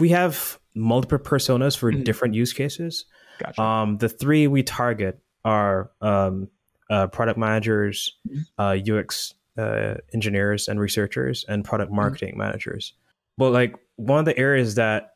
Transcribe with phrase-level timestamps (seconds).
[0.00, 2.02] we have multiple personas for mm-hmm.
[2.02, 3.04] different use cases.
[3.38, 3.60] Gotcha.
[3.60, 6.48] Um, the three we target are um,
[6.90, 8.40] uh, product managers, mm-hmm.
[8.58, 11.96] uh, UX uh, engineers and researchers, and product mm-hmm.
[11.96, 12.40] marketing mm-hmm.
[12.40, 12.94] managers.
[13.36, 15.14] But like one of the areas that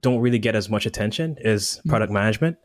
[0.00, 1.90] don't really get as much attention is mm-hmm.
[1.90, 2.56] product management,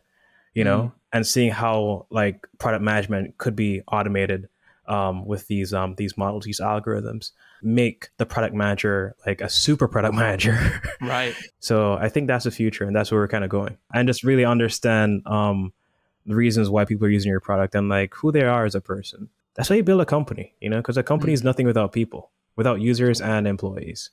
[0.54, 0.96] you know, mm-hmm.
[1.12, 4.48] and seeing how like product management could be automated
[4.86, 7.30] um, with these um, these models, these algorithms,
[7.62, 10.82] make the product manager like a super product manager.
[11.00, 11.34] right.
[11.58, 14.24] So I think that's the future, and that's where we're kind of going, and just
[14.24, 15.72] really understand um,
[16.26, 18.80] the reasons why people are using your product and like who they are as a
[18.80, 19.28] person.
[19.54, 21.48] That's how you build a company, you know, because a company is mm-hmm.
[21.48, 24.10] nothing without people, without users and employees.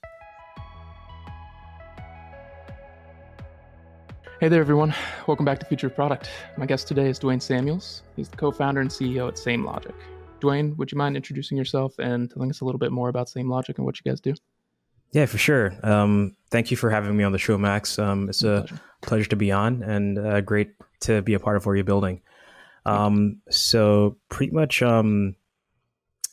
[4.39, 4.93] Hey there, everyone.
[5.25, 6.29] Welcome back to Future Product.
[6.57, 8.03] My guest today is Dwayne Samuels.
[8.15, 9.95] He's the co founder and CEO at Samelogic.
[10.39, 13.77] Dwayne, would you mind introducing yourself and telling us a little bit more about Samelogic
[13.77, 14.33] and what you guys do?
[15.11, 15.73] Yeah, for sure.
[15.83, 17.97] Um, thank you for having me on the show, Max.
[17.97, 18.81] Um, it's a pleasure.
[19.01, 19.29] pleasure.
[19.29, 22.21] to be on and uh, great to be a part of what you're building.
[22.85, 25.35] Um, so, pretty much, um,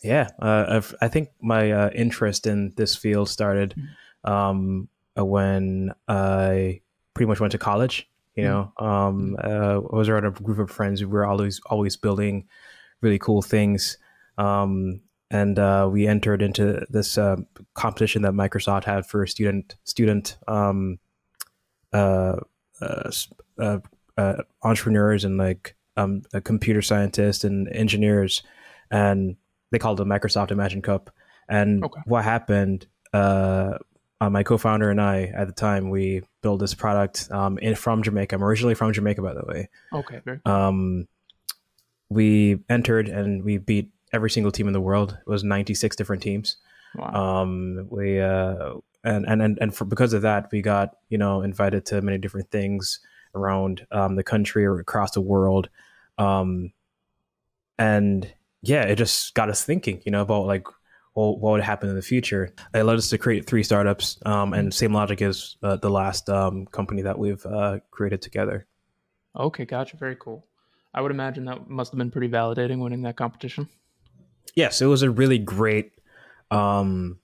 [0.02, 4.30] yeah, uh, i think my uh, interest in this field started mm-hmm.
[4.30, 6.80] um, when I
[7.14, 8.08] pretty much went to college.
[8.36, 8.84] You mm-hmm.
[8.84, 12.46] know, um, uh, I was around a group of friends who were always always building
[13.00, 13.98] really cool things.
[14.38, 17.36] Um, and uh, we entered into this uh,
[17.74, 20.98] competition that Microsoft had for student student um,
[21.92, 22.36] uh,
[22.80, 23.10] uh,
[23.58, 23.78] uh,
[24.16, 28.42] uh entrepreneurs and like um, computer scientists and engineers,
[28.90, 29.36] and
[29.70, 31.10] they called it Microsoft Imagine Cup.
[31.48, 32.00] And okay.
[32.06, 32.86] what happened?
[33.12, 38.34] my co-founder and I at the time we built this product um, in, from Jamaica.
[38.34, 39.68] I'm originally from Jamaica, by the way.
[39.92, 40.20] Okay.
[40.24, 41.06] Very um,
[42.08, 45.18] we entered and we beat every single team in the world.
[45.20, 46.56] It was 96 different teams.
[46.94, 47.42] Wow.
[47.42, 51.42] Um, we uh, and and and, and for, because of that, we got you know
[51.42, 53.00] invited to many different things
[53.34, 55.68] around um, the country or across the world.
[56.18, 56.72] Um,
[57.78, 60.66] and yeah, it just got us thinking, you know, about like
[61.14, 62.52] well, what would happen in the future.
[62.72, 66.66] It led us to create three startups, um, and Samelogic is uh, the last um,
[66.66, 68.66] company that we've uh, created together.
[69.36, 69.96] Okay, gotcha.
[69.96, 70.46] Very cool.
[70.92, 73.68] I would imagine that must have been pretty validating winning that competition.
[74.54, 75.92] Yes, it was a really great
[76.50, 77.18] um,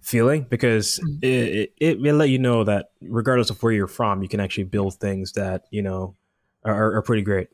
[0.00, 1.18] feeling because mm-hmm.
[1.22, 4.64] it, it, it let you know that regardless of where you're from, you can actually
[4.64, 6.16] build things that you know
[6.64, 7.48] are, are pretty great.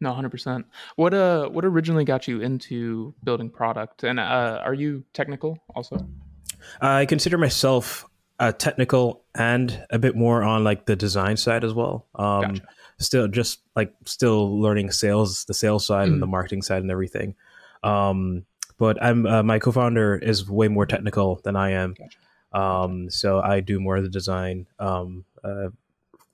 [0.00, 0.66] No, hundred percent.
[0.96, 6.06] What uh, what originally got you into building product, and uh, are you technical also?
[6.80, 8.04] I consider myself
[8.38, 12.06] uh, technical and a bit more on like the design side as well.
[12.14, 12.62] Um, gotcha
[12.98, 16.14] still just like still learning sales, the sales side mm-hmm.
[16.14, 16.30] and the mm.
[16.30, 17.34] marketing side and everything.
[17.82, 18.44] Um,
[18.78, 21.94] but I'm uh, my co-founder is way more technical than I am.
[21.94, 22.18] Gotcha.
[22.52, 25.68] Um, so I do more of the design, um, uh,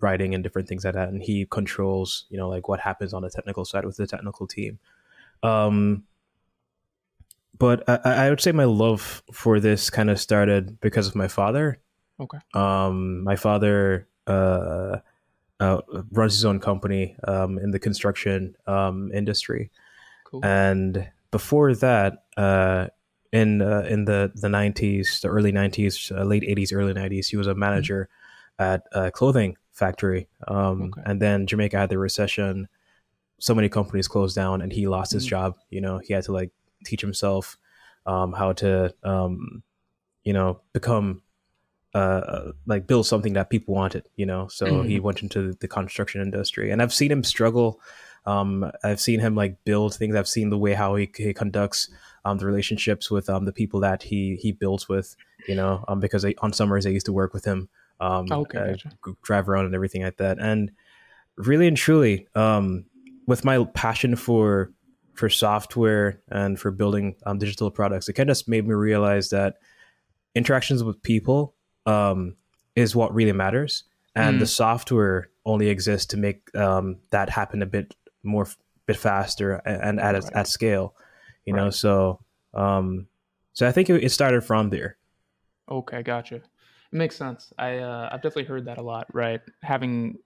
[0.00, 3.22] writing and different things like that, and he controls, you know, like what happens on
[3.22, 4.78] the technical side with the technical team.
[5.42, 6.04] Um,
[7.58, 11.28] but I, I would say my love for this kind of started because of my
[11.28, 11.80] father.
[12.20, 12.38] Okay.
[12.52, 14.98] Um, my father uh,
[15.60, 15.80] uh,
[16.12, 19.70] runs his own company um, in the construction um, industry.
[20.24, 20.44] Cool.
[20.44, 22.86] And before that, uh,
[23.32, 27.36] in uh, in the the nineties, the early nineties, uh, late eighties, early nineties, he
[27.36, 27.58] was a mm-hmm.
[27.58, 28.08] manager
[28.60, 28.72] mm-hmm.
[28.72, 30.28] at a clothing factory.
[30.46, 31.02] Um, okay.
[31.06, 32.68] And then Jamaica had the recession.
[33.40, 35.16] So many companies closed down, and he lost mm-hmm.
[35.16, 35.56] his job.
[35.70, 36.52] You know, he had to like
[36.84, 37.58] teach himself
[38.06, 39.64] um, how to, um,
[40.22, 41.22] you know, become
[41.94, 44.46] uh, like build something that people wanted, you know.
[44.46, 44.88] So mm-hmm.
[44.88, 47.80] he went into the construction industry, and I've seen him struggle.
[48.26, 50.14] Um, I've seen him like build things.
[50.14, 51.90] I've seen the way how he, he conducts
[52.24, 55.14] um, the relationships with um, the people that he he builds with,
[55.46, 55.84] you know.
[55.88, 57.68] Um, because I, on summers I used to work with him,
[58.00, 59.16] um, oh, okay, gotcha.
[59.22, 60.70] drive around and everything like that, and
[61.36, 62.86] really and truly, um,
[63.26, 64.72] with my passion for
[65.14, 69.28] for software and for building um, digital products, it kind of just made me realize
[69.30, 69.56] that
[70.34, 71.54] interactions with people
[71.86, 72.36] um,
[72.74, 73.84] is what really matters,
[74.16, 74.40] and mm.
[74.40, 77.94] the software only exists to make um, that happen a bit
[78.24, 78.46] more,
[78.86, 80.32] bit faster and, at right.
[80.34, 80.94] at scale.
[81.44, 81.64] You right.
[81.64, 82.20] know, so
[82.54, 83.06] um,
[83.52, 84.96] so I think it, it started from there.
[85.70, 86.36] Okay, gotcha.
[86.36, 86.42] It
[86.92, 87.52] makes sense.
[87.58, 89.06] I uh, I've definitely heard that a lot.
[89.12, 90.18] Right, having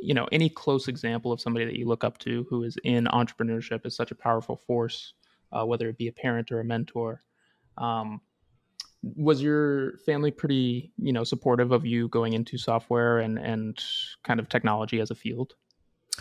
[0.00, 3.04] you know any close example of somebody that you look up to who is in
[3.06, 5.14] entrepreneurship is such a powerful force,
[5.52, 7.22] uh, whether it be a parent or a mentor.
[7.78, 8.20] Um,
[9.02, 13.84] was your family pretty you know supportive of you going into software and and
[14.24, 15.54] kind of technology as a field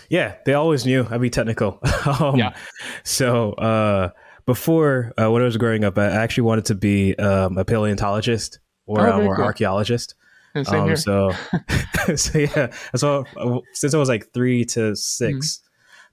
[0.09, 1.79] yeah they always knew i'd be technical
[2.19, 2.55] um, yeah
[3.03, 4.09] so uh
[4.45, 8.59] before uh, when i was growing up i actually wanted to be um, a paleontologist
[8.85, 10.15] or, oh, um, or archaeologist
[10.63, 10.95] Same um, here.
[10.95, 11.31] So,
[12.15, 12.71] so yeah.
[12.95, 13.25] So
[13.73, 15.65] since I was like three to 6 mm-hmm.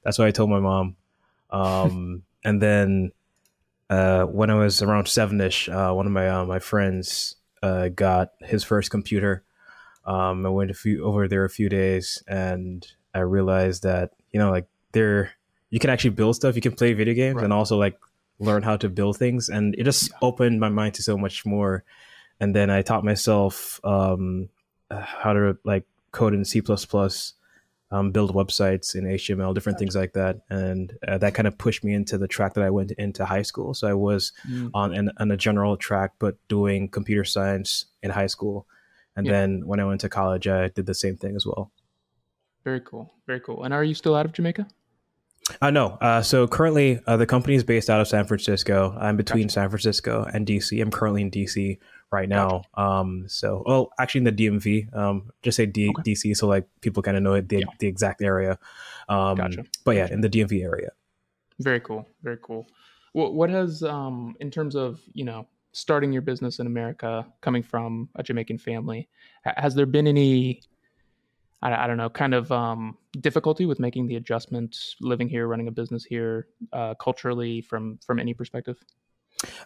[0.03, 0.97] that's what I told my mom.
[1.51, 3.13] Um, and then
[3.89, 7.89] uh, when I was around seven ish, uh, one of my uh, my friends uh,
[7.89, 9.45] got his first computer.
[10.05, 14.41] Um, I went a few over there a few days, and I realized that you
[14.41, 15.33] know like there
[15.71, 16.55] you can actually build stuff.
[16.55, 17.45] You can play video games right.
[17.45, 17.99] and also like
[18.39, 20.19] learn how to build things, and it just yeah.
[20.23, 21.85] opened my mind to so much more.
[22.41, 24.49] And then I taught myself um,
[24.91, 27.35] how to like code in C plus plus
[27.93, 31.85] um, build websites in HTML, different things like that, and uh, that kind of pushed
[31.85, 33.75] me into the track that I went into high school.
[33.75, 34.71] So I was mm.
[34.73, 38.67] on an, on a general track, but doing computer science in high school,
[39.15, 39.33] and yeah.
[39.33, 41.71] then when I went to college, I did the same thing as well.
[42.65, 43.65] Very cool, very cool.
[43.65, 44.67] And are you still out of Jamaica?
[45.61, 45.99] Uh, no.
[46.01, 48.97] Uh, so currently, uh, the company is based out of San Francisco.
[48.99, 49.55] I'm between gotcha.
[49.55, 50.81] San Francisco and DC.
[50.81, 51.79] I'm currently in DC
[52.11, 52.63] right now.
[52.75, 56.13] Um, so, well, actually in the DMV, um, just say D- okay.
[56.13, 57.65] DC, so like people kind of know it, the, yeah.
[57.81, 58.59] the exact area.
[59.09, 59.65] Um, gotcha.
[59.85, 60.91] But yeah, in the DMV area.
[61.59, 62.07] Very cool.
[62.23, 62.67] Very cool.
[63.13, 67.63] What, what has, um, in terms of you know, starting your business in America, coming
[67.63, 69.09] from a Jamaican family,
[69.45, 70.63] has there been any?
[71.63, 75.69] I, I don't know, kind of um, difficulty with making the adjustment, living here, running
[75.69, 78.79] a business here, uh, culturally, from from any perspective.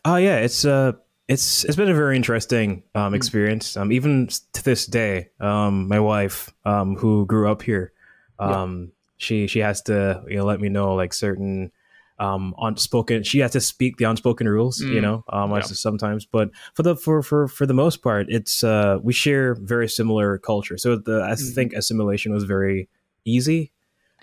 [0.04, 0.92] Oh uh, yeah, it's uh
[1.28, 3.14] it's it's been a very interesting um, hmm.
[3.14, 3.76] experience.
[3.76, 7.92] Um, even to this day, um, my wife, um, who grew up here,
[8.38, 11.72] um, she she has to you know let me know like certain
[12.18, 13.22] um, unspoken.
[13.22, 14.92] She has to speak the unspoken rules, mm.
[14.92, 15.60] you know, um, yeah.
[15.62, 16.24] sometimes.
[16.26, 20.38] But for the for for for the most part, it's uh, we share very similar
[20.38, 20.78] culture.
[20.78, 21.54] So the I mm.
[21.54, 22.88] think assimilation was very
[23.24, 23.72] easy.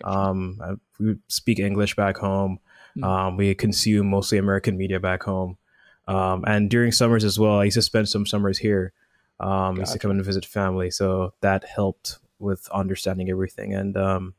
[0.04, 2.60] Um, we speak English back home.
[2.98, 3.04] Mm.
[3.04, 5.58] Um, we consume mostly American media back home.
[6.08, 8.92] Um, and during summers as well, I used to spend some summers here.
[9.40, 9.78] Um, gotcha.
[9.78, 13.74] I used to come and visit family, so that helped with understanding everything.
[13.74, 14.34] And um,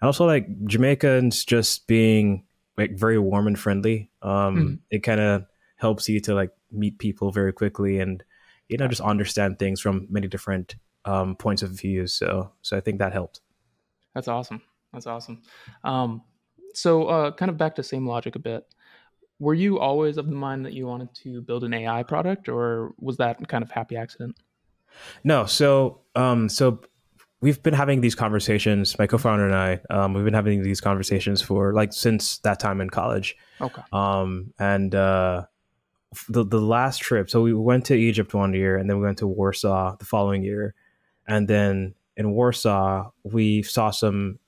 [0.00, 2.44] and also like Jamaicans just being
[2.80, 4.10] like very warm and friendly.
[4.22, 5.46] Um, mm It kind of
[5.76, 8.22] helps you to like meet people very quickly and
[8.68, 12.06] you know just understand things from many different um, points of view.
[12.06, 13.40] So so I think that helped.
[14.14, 14.62] That's awesome.
[14.92, 15.42] That's awesome.
[15.84, 16.22] Um,
[16.74, 18.64] so uh, kind of back to Samelogic a bit
[19.40, 22.92] were you always of the mind that you wanted to build an AI product, or
[22.98, 24.36] was that kind of happy accident?
[25.24, 25.46] No.
[25.46, 26.82] So, um, so
[27.40, 28.98] we've been having these conversations.
[28.98, 32.80] My co-founder and I, um, we've been having these conversations for like since that time
[32.80, 33.36] in college.
[33.60, 33.82] Okay.
[33.92, 35.46] Um, and uh,
[36.28, 39.18] the the last trip, so we went to Egypt one year, and then we went
[39.18, 40.74] to Warsaw the following year,
[41.26, 44.38] and then in Warsaw we saw some,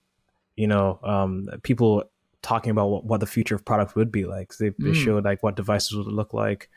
[0.56, 2.04] you know, um, people
[2.42, 4.56] talking about what, what the future of product would be like.
[4.56, 4.94] They, they mm.
[4.94, 6.68] showed like what devices would look like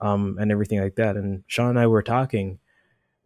[0.00, 1.16] um, and everything like that.
[1.16, 2.58] And Sean and I were talking,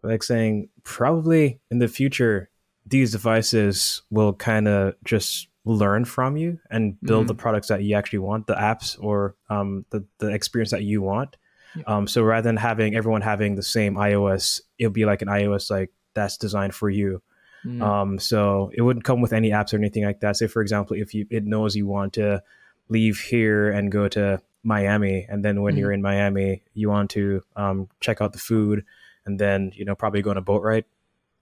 [0.09, 2.49] like saying probably in the future,
[2.87, 7.29] these devices will kind of just learn from you and build mm.
[7.29, 11.03] the products that you actually want, the apps or um, the, the experience that you
[11.03, 11.37] want.
[11.77, 11.83] Yeah.
[11.87, 15.71] Um, so rather than having everyone having the same iOS, it'll be like an iOS
[15.71, 17.23] like that's designed for you.
[17.65, 17.83] Mm.
[17.83, 20.37] Um, so it wouldn't come with any apps or anything like that.
[20.37, 22.43] Say, for example, if you it knows you want to
[22.89, 25.79] leave here and go to Miami, and then when mm.
[25.79, 28.85] you're in Miami, you want to um, check out the food,
[29.29, 30.85] and then you know probably go on a boat ride.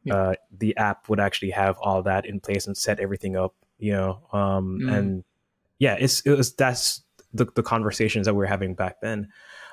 [0.04, 0.14] Yeah.
[0.14, 3.54] Uh, the app would actually have all that in place and set everything up.
[3.78, 4.92] You know, um, mm.
[4.92, 5.24] and
[5.78, 7.02] yeah, it's it was that's
[7.32, 9.28] the the conversations that we were having back then,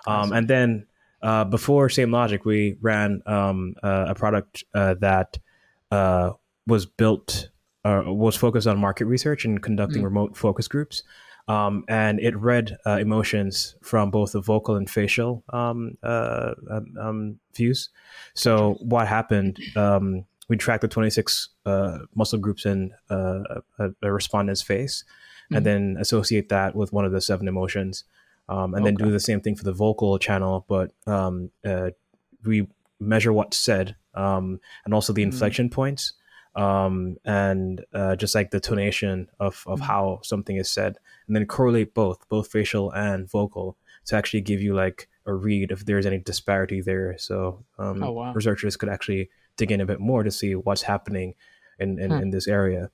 [0.07, 0.33] um, awesome.
[0.33, 0.87] and then.
[1.21, 5.37] Uh, before Samelogic, we ran um, uh, a product uh, that
[5.89, 6.31] uh,
[6.67, 7.47] was built
[7.85, 10.05] uh, was focused on market research and conducting mm.
[10.05, 11.03] remote focus groups.
[11.47, 16.93] Um, and it read uh, emotions from both the vocal and facial um, uh, um,
[16.99, 17.89] um views.
[18.33, 19.59] So what happened?
[19.75, 25.57] Um, we tracked the 26 uh, muscle groups in uh, a, a, respondent's face, mm-hmm.
[25.57, 28.05] and then associate that with one of the seven emotions,
[28.47, 28.85] um, and okay.
[28.85, 30.65] then do the same thing for the vocal channel.
[30.67, 31.91] But uh,
[32.45, 32.67] we
[32.99, 35.31] measure what's said um, and also the mm-hmm.
[35.31, 35.75] inflection mm-hmm.
[35.75, 36.13] points
[36.55, 39.87] um, and uh, just like the tonation of, of mm-hmm.
[39.87, 44.61] how something is said and then correlate both both facial and vocal to actually give
[44.61, 48.33] you like a read if there's any disparity there so um, oh, wow.
[48.33, 51.33] researchers could actually dig in a bit more to see what's happening
[51.79, 52.17] in, in, hmm.
[52.17, 52.89] in this area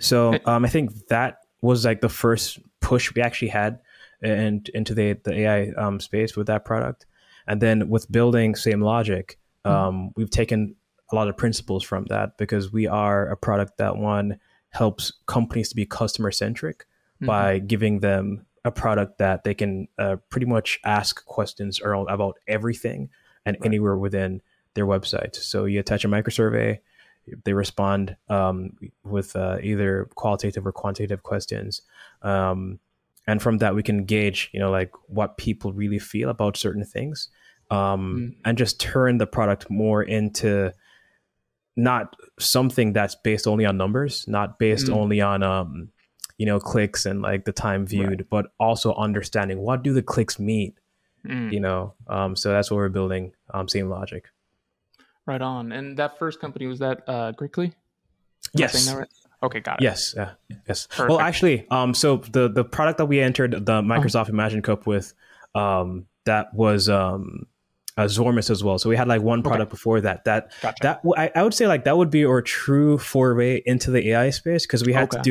[0.00, 3.80] so um, i think that was like the first push we actually had
[4.22, 7.06] in, into the, the ai um, space with that product
[7.48, 9.88] and then with building Samelogic Mm-hmm.
[9.88, 10.76] Um, we've taken
[11.12, 14.38] a lot of principles from that because we are a product that one
[14.70, 17.26] helps companies to be customer centric mm-hmm.
[17.26, 22.38] by giving them a product that they can uh, pretty much ask questions around about
[22.48, 23.08] everything
[23.44, 23.66] and right.
[23.66, 24.42] anywhere within
[24.74, 25.36] their website.
[25.36, 26.78] So you attach a microsurvey,
[27.44, 31.82] they respond um, with uh, either qualitative or quantitative questions.
[32.22, 32.80] Um,
[33.26, 36.84] and from that, we can gauge, you know, like what people really feel about certain
[36.84, 37.28] things
[37.70, 38.36] um, mm.
[38.44, 40.72] and just turn the product more into
[41.76, 44.94] not something that's based only on numbers, not based mm.
[44.94, 45.90] only on um,
[46.38, 48.30] you know clicks and like the time viewed, right.
[48.30, 50.72] but also understanding what do the clicks mean.
[51.26, 51.52] Mm.
[51.52, 53.32] You know, um, so that's what we're building.
[53.52, 54.22] Um, Samelogic.
[55.26, 55.72] Right on.
[55.72, 57.72] And that first company was that uh, Grickly.
[58.54, 58.92] yes.
[58.92, 59.08] Right?
[59.42, 59.84] Okay, got it.
[59.84, 60.30] Yes, yeah,
[60.68, 60.86] yes.
[60.86, 61.10] Perfect.
[61.10, 63.82] Well, actually, um, so the the product that we entered the uh-huh.
[63.82, 65.12] Microsoft Imagine Cup with,
[65.54, 67.46] um, that was um
[67.96, 68.78] uh, Zormis as well.
[68.78, 69.70] So we had like one product okay.
[69.70, 70.24] before that.
[70.24, 70.76] That gotcha.
[70.82, 74.30] that I, I would say like that would be our true foray into the AI
[74.30, 75.18] space because we had okay.
[75.18, 75.22] to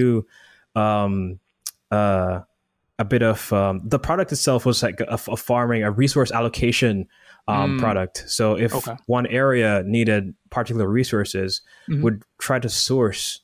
[0.74, 1.40] do um
[1.92, 2.42] uh
[2.98, 7.08] a bit of um, the product itself was like a, a farming a resource allocation
[7.46, 7.80] um, mm.
[7.80, 8.24] product.
[8.28, 8.96] So if okay.
[9.06, 12.02] one area needed particular resources, mm-hmm.
[12.04, 13.42] would try to source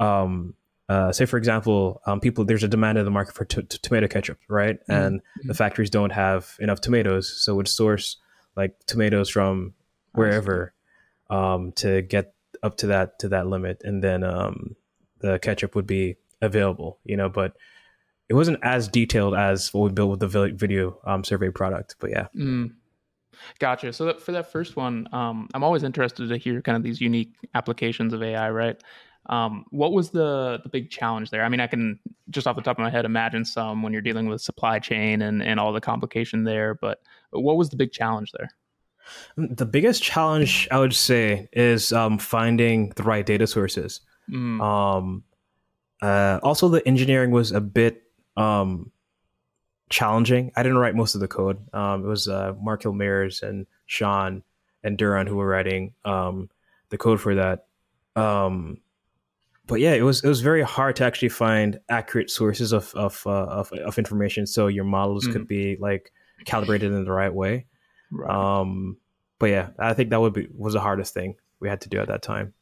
[0.00, 0.54] um,
[0.88, 3.78] uh, say for example, um, people there's a demand in the market for t- t-
[3.80, 4.80] tomato ketchup, right?
[4.80, 4.92] Mm-hmm.
[4.92, 5.52] And the mm-hmm.
[5.52, 8.16] factories don't have enough tomatoes, so would source
[8.56, 9.74] like tomatoes from
[10.12, 10.74] wherever
[11.28, 14.76] um, to get up to that to that limit, and then um,
[15.20, 16.98] the ketchup would be available.
[17.04, 17.56] You know, but
[18.28, 21.96] it wasn't as detailed as what we built with the video um, survey product.
[21.98, 22.28] But yeah.
[22.36, 22.74] Mm.
[23.58, 23.92] Gotcha.
[23.92, 27.00] So that, for that first one, um, I'm always interested to hear kind of these
[27.00, 28.80] unique applications of AI, right?
[29.30, 31.44] Um, what was the the big challenge there?
[31.44, 31.98] I mean, I can
[32.30, 35.22] just off the top of my head imagine some when you're dealing with supply chain
[35.22, 36.74] and and all the complication there.
[36.74, 38.50] But what was the big challenge there?
[39.38, 44.00] Mm, the biggest challenge I would say is um, finding the right data sources.
[44.28, 44.60] Mm.
[44.60, 45.24] Um,
[46.02, 48.02] uh, also, the engineering was a bit
[48.36, 48.90] um,
[49.90, 50.50] challenging.
[50.56, 51.58] I didn't write most of the code.
[51.74, 54.42] Um, it was uh, Mark Hilmers and Sean
[54.82, 56.48] and Duran who were writing um,
[56.88, 57.66] the code for that.
[59.70, 63.22] But yeah, it was it was very hard to actually find accurate sources of of
[63.24, 65.32] uh, of, of, information, so your models mm.
[65.32, 66.10] could be like
[66.44, 67.66] calibrated in the right way.
[68.10, 68.28] Right.
[68.28, 68.96] Um,
[69.38, 72.00] but yeah, I think that would be was the hardest thing we had to do
[72.00, 72.52] at that time.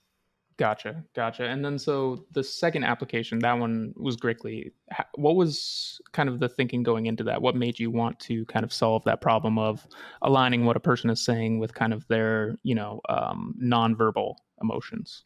[0.58, 1.44] Gotcha, gotcha.
[1.44, 4.72] And then so the second application, that one was Grickly.
[5.14, 7.40] What was kind of the thinking going into that?
[7.40, 9.86] What made you want to kind of solve that problem of
[10.20, 15.24] aligning what a person is saying with kind of their, you know, um, nonverbal emotions?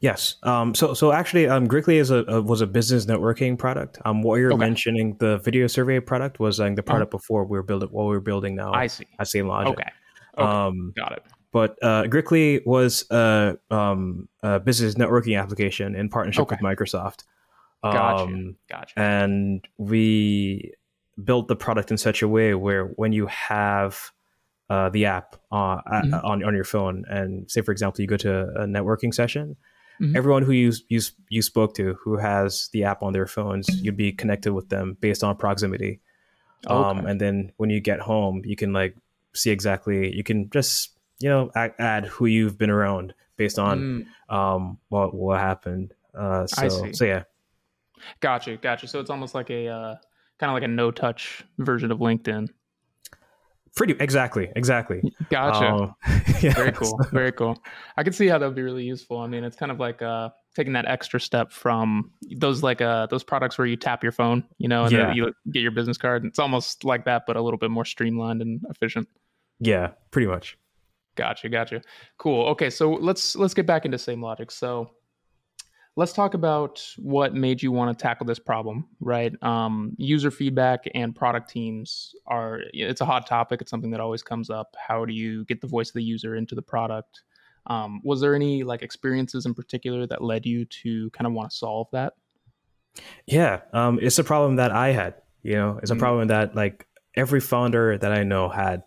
[0.00, 0.36] Yes.
[0.42, 3.98] Um, so so actually, um, Grickly is a, a, was a business networking product.
[4.04, 4.58] Um, what you're okay.
[4.58, 6.92] mentioning, the video survey product, was like the uh-huh.
[6.92, 8.72] product before we were building what we are building now.
[8.72, 9.06] I see.
[9.18, 9.68] At Samelogic.
[9.68, 9.90] Okay.
[10.38, 10.48] okay.
[10.48, 11.24] Um, Got it.
[11.52, 16.58] But uh, Grickly was a, um, a, business networking application in partnership okay.
[16.60, 17.24] with Microsoft.
[17.82, 18.24] Gotcha.
[18.24, 18.98] Um, gotcha.
[18.98, 20.74] And we
[21.22, 24.12] built the product in such a way where when you have
[24.68, 26.14] uh, the app uh, mm-hmm.
[26.14, 29.56] on on your phone, and say for example, you go to a networking session.
[30.00, 30.16] Mm-hmm.
[30.16, 33.96] Everyone who you, you you spoke to who has the app on their phones, you'd
[33.96, 36.00] be connected with them based on proximity.
[36.66, 37.00] Um, okay.
[37.00, 38.96] Um, and then when you get home, you can like
[39.34, 40.14] see exactly.
[40.14, 44.34] You can just you know add, add who you've been around based on mm.
[44.34, 45.94] um, what what happened.
[46.14, 47.22] Uh, so so yeah.
[48.20, 48.86] Gotcha, gotcha.
[48.86, 49.94] So it's almost like a uh,
[50.38, 52.48] kind of like a no touch version of LinkedIn.
[53.76, 55.02] Pretty exactly, exactly.
[55.30, 55.66] Gotcha.
[55.66, 55.94] Um,
[56.42, 56.98] yeah, Very cool.
[57.12, 57.62] Very cool.
[57.98, 59.18] I can see how that would be really useful.
[59.18, 63.06] I mean, it's kind of like uh, taking that extra step from those like uh
[63.08, 65.12] those products where you tap your phone, you know, and yeah.
[65.12, 66.24] you get your business card.
[66.24, 69.06] It's almost like that, but a little bit more streamlined and efficient.
[69.60, 70.56] Yeah, pretty much.
[71.14, 71.82] Gotcha, gotcha.
[72.16, 72.46] Cool.
[72.46, 74.50] Okay, so let's let's get back into Samelogic.
[74.50, 74.90] So
[75.96, 80.84] let's talk about what made you want to tackle this problem right um, user feedback
[80.94, 85.04] and product teams are it's a hot topic it's something that always comes up how
[85.04, 87.22] do you get the voice of the user into the product
[87.68, 91.50] um, was there any like experiences in particular that led you to kind of want
[91.50, 92.14] to solve that
[93.26, 96.00] yeah um, it's a problem that i had you know it's a mm-hmm.
[96.00, 98.82] problem that like every founder that i know had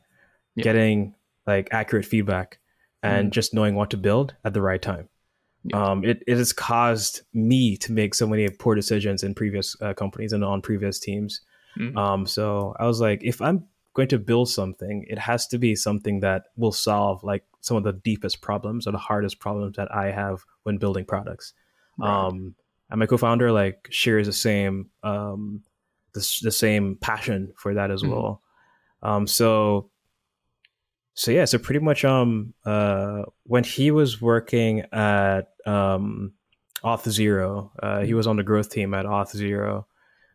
[0.56, 0.64] yeah.
[0.64, 1.16] getting
[1.48, 2.60] like accurate feedback
[3.02, 3.32] and mm-hmm.
[3.32, 5.10] just knowing what to build at the right time.
[5.74, 9.94] Um, it, it has caused me to make so many poor decisions in previous uh,
[9.94, 11.42] companies and on previous teams.
[11.78, 11.98] Mm-hmm.
[11.98, 15.76] Um, so I was like, if I'm going to build something, it has to be
[15.76, 19.94] something that will solve like some of the deepest problems or the hardest problems that
[19.94, 21.54] I have when building products.
[21.98, 22.28] Right.
[22.28, 22.56] Um,
[22.90, 25.64] and my co-founder like shares the same um,
[26.14, 28.14] the, the same passion for that as mm-hmm.
[28.14, 28.42] well.
[29.04, 29.90] Um, so
[31.20, 36.32] so yeah, so pretty much um uh when he was working at um
[36.82, 39.84] Auth0, uh, he was on the growth team at Auth0.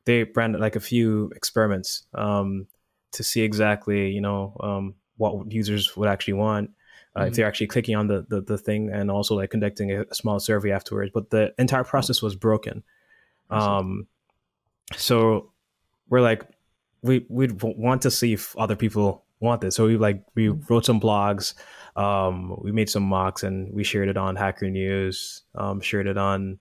[0.04, 2.66] They ran like a few experiments um
[3.12, 6.70] to see exactly, you know, um what users would actually want.
[7.16, 7.28] uh, mm-hmm.
[7.28, 10.14] if they're actually clicking on the, the, the thing and also like conducting a, a,
[10.14, 11.12] small survey afterwards.
[11.14, 12.82] But the entire process was broken.
[13.48, 14.06] Um,
[14.96, 15.52] so
[16.10, 16.42] we're like,
[17.02, 19.76] we we'd want to see if other people want this.
[19.76, 20.72] So we like we mm-hmm.
[20.72, 21.54] wrote some blogs,
[21.96, 26.18] um, we made some mocks, and we shared it on Hacker News, um, shared it
[26.18, 26.58] on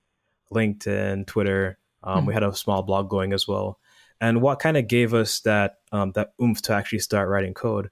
[0.54, 1.78] LinkedIn, Twitter.
[2.04, 2.28] Um, mm-hmm.
[2.28, 3.80] We had a small blog going as well.
[4.22, 7.90] And what kind of gave us that um, that oomph to actually start writing code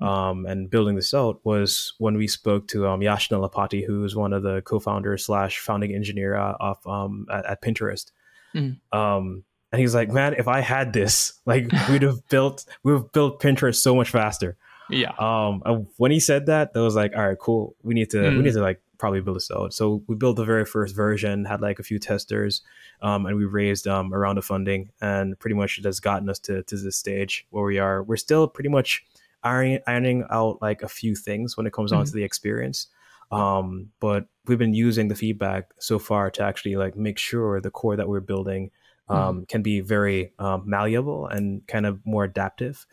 [0.00, 4.14] um, and building this out was when we spoke to um, Yash Nelapati, who is
[4.14, 8.10] one of the co-founders slash founding engineer uh, of um, at, at, Pinterest.
[8.54, 8.78] Mm.
[9.72, 13.40] And he's like, "Man, if I had this, like, we'd have built we'd have built
[13.40, 14.56] Pinterest so much faster."
[14.88, 15.12] Yeah.
[15.18, 15.62] Um,
[15.96, 17.76] when he said that, that was like, "All right, cool.
[17.82, 18.36] We need to mm.
[18.36, 21.44] we need to like probably build this out." So we built the very first version,
[21.44, 22.62] had like a few testers,
[23.02, 26.28] um, and we raised um, a round of funding, and pretty much it has gotten
[26.28, 28.02] us to to this stage where we are.
[28.02, 29.04] We're still pretty much
[29.42, 32.00] ironing, ironing out like a few things when it comes mm-hmm.
[32.00, 32.88] on to the experience.
[33.32, 37.70] Um, but we've been using the feedback so far to actually like make sure the
[37.70, 38.70] core that we're building
[39.08, 39.44] um, mm-hmm.
[39.44, 42.86] can be very um, malleable and kind of more adaptive.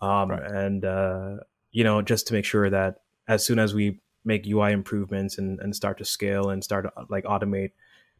[0.00, 0.50] Um, right.
[0.50, 1.36] And, uh,
[1.72, 5.60] you know, just to make sure that as soon as we make UI improvements and,
[5.60, 7.70] and start to scale and start to like automate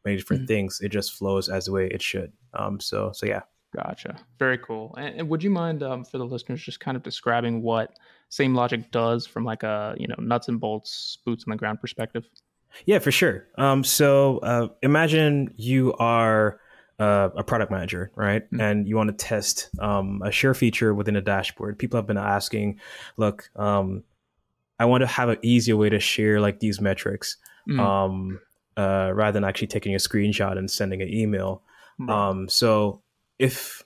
[0.04, 0.49] many different mm-hmm.
[0.49, 2.33] things, it just flows as the way it should.
[2.54, 3.42] Um, so, so yeah.
[3.75, 4.16] Gotcha.
[4.38, 4.95] Very cool.
[4.99, 7.97] And, and would you mind um, for the listeners just kind of describing what
[8.30, 12.28] Samelogic does from like a you know nuts and bolts, boots on the ground perspective?
[12.87, 13.47] Yeah, for sure.
[13.59, 16.61] Um, so uh, imagine you are
[17.00, 18.45] uh, a product manager, right?
[18.45, 18.61] Mm-hmm.
[18.61, 21.78] And you want to test um, a share feature within a dashboard.
[21.78, 22.78] People have been asking,
[23.16, 24.04] look, um,
[24.78, 27.38] I want to have an easier way to share like these metrics
[27.69, 28.37] mm-hmm.
[28.76, 31.62] uh, rather than actually taking a screenshot and sending an email.
[31.99, 32.49] Right.
[32.49, 33.02] so
[33.38, 33.85] if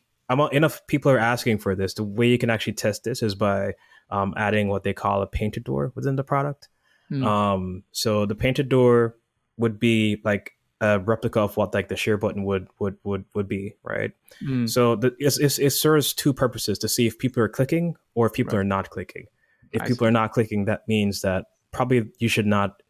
[0.53, 3.75] enough people are asking for this, the way you can actually test this is by
[4.11, 6.69] um, adding what they call a painted door within the product.
[7.11, 7.25] Mm.
[7.25, 9.17] Um, so the painted door
[9.57, 13.49] would be like a replica of what like the share button would would would would
[13.49, 14.13] be, right?
[14.43, 14.69] Mm.
[14.69, 18.27] So the, it's, it's, it serves two purposes to see if people are clicking or
[18.27, 18.61] if people right.
[18.61, 19.27] are not clicking.
[19.73, 20.09] If I people see.
[20.09, 22.83] are not clicking, that means that probably you should not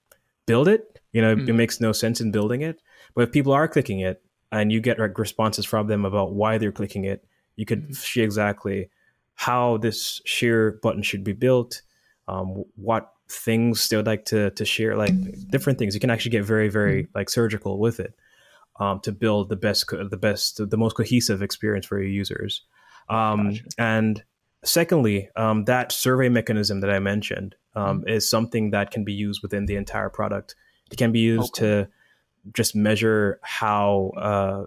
[0.47, 1.01] build it.
[1.13, 1.49] You know, mm.
[1.49, 2.81] it makes no sense in building it.
[3.15, 4.23] But if people are clicking it,
[4.55, 7.25] and you get like responses from them about why they're clicking it.
[7.57, 7.93] You could mm-hmm.
[7.93, 8.89] see exactly
[9.35, 11.83] how this share button should be built,
[12.29, 15.15] um, what things they would like to to share, like
[15.51, 15.95] different things.
[15.95, 17.19] You can actually get very very mm-hmm.
[17.19, 18.15] like surgical with it
[18.81, 22.63] um, to build the best the best the most cohesive experience for your users.
[23.09, 23.65] Um, gotcha.
[23.79, 24.25] And
[24.65, 28.09] secondly, um, that survey mechanism that I mentioned um, mm-hmm.
[28.09, 30.55] is something that can be used within the entire product.
[30.91, 31.67] It can be used okay.
[31.67, 31.89] to
[32.53, 34.65] just measure how uh,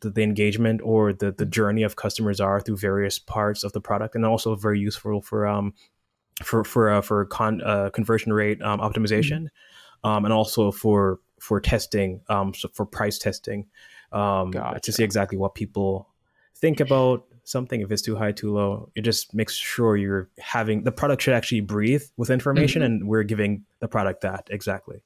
[0.00, 3.80] the, the, engagement or the, the journey of customers are through various parts of the
[3.80, 5.74] product, and also very useful for um,
[6.42, 10.08] for for uh, for con, uh, conversion rate um, optimization, mm-hmm.
[10.08, 13.66] um, and also for for testing, um, so for price testing,
[14.12, 14.80] um, gotcha.
[14.80, 16.08] to see exactly what people
[16.56, 17.80] think about something.
[17.80, 21.34] If it's too high, too low, it just makes sure you're having the product should
[21.34, 22.92] actually breathe with information, mm-hmm.
[22.92, 25.02] and we're giving the product that exactly.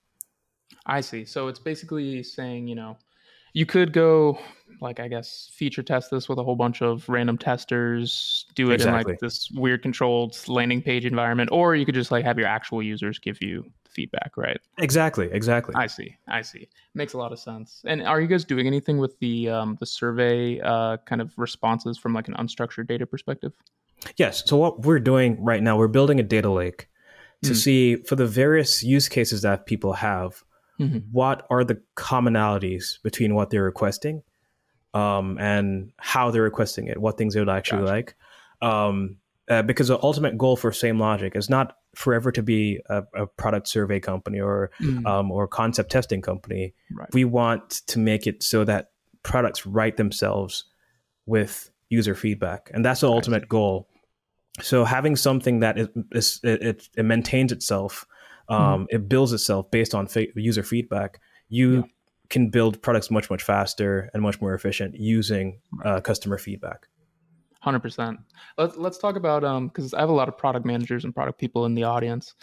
[0.86, 1.24] I see.
[1.24, 2.96] So it's basically saying, you know,
[3.52, 4.38] you could go
[4.80, 8.74] like I guess feature test this with a whole bunch of random testers, do it
[8.74, 9.00] exactly.
[9.00, 12.48] in like this weird controlled landing page environment, or you could just like have your
[12.48, 14.60] actual users give you feedback, right?
[14.78, 15.74] Exactly, exactly.
[15.74, 16.68] I see, I see.
[16.94, 17.82] Makes a lot of sense.
[17.86, 21.98] And are you guys doing anything with the um, the survey uh, kind of responses
[21.98, 23.52] from like an unstructured data perspective?
[24.16, 24.44] Yes.
[24.46, 26.88] So what we're doing right now, we're building a data lake
[27.42, 27.56] to mm.
[27.56, 30.44] see for the various use cases that people have
[30.78, 30.98] mm-hmm.
[31.10, 34.22] what are the commonalities between what they're requesting
[34.94, 37.92] um, and how they're requesting it, what things they would actually gotcha.
[37.92, 38.16] like.
[38.60, 39.16] Um,
[39.48, 43.66] uh, because the ultimate goal for Samelogic is not forever to be a, a product
[43.66, 45.06] survey company or mm.
[45.06, 46.74] um, or concept testing company.
[46.92, 47.08] Right.
[47.14, 48.90] We want to make it so that
[49.22, 50.64] products write themselves
[51.24, 53.88] with user feedback, and that's the ultimate goal.
[54.60, 58.04] So having something that is, is it, it, maintains itself
[58.50, 58.62] Mm-hmm.
[58.62, 58.96] um, mm-hmm.
[58.96, 61.82] it builds itself based on fa- user feedback you yeah.
[62.30, 66.86] Can build products much much faster and much more efficient using uh, customer feedback.
[67.64, 68.18] 100%
[68.56, 71.38] let's, let's talk about um because i have a lot of product managers and product
[71.38, 72.34] people in the audience.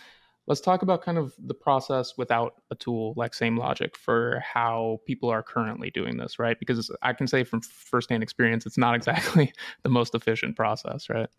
[0.48, 5.28] Let's talk about kind of the process without a tool like Samelogic for how people
[5.30, 6.60] are currently doing this right?
[6.60, 11.30] Because i can say from firsthand experience it's not exactly the most efficient process right?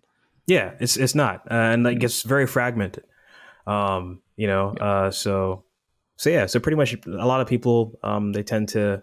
[0.47, 3.05] Yeah it's it's not uh, and like it's very fragmented.
[3.67, 5.65] Um, you know, uh, so
[6.17, 9.03] so yeah, so pretty much a lot of people um, they tend to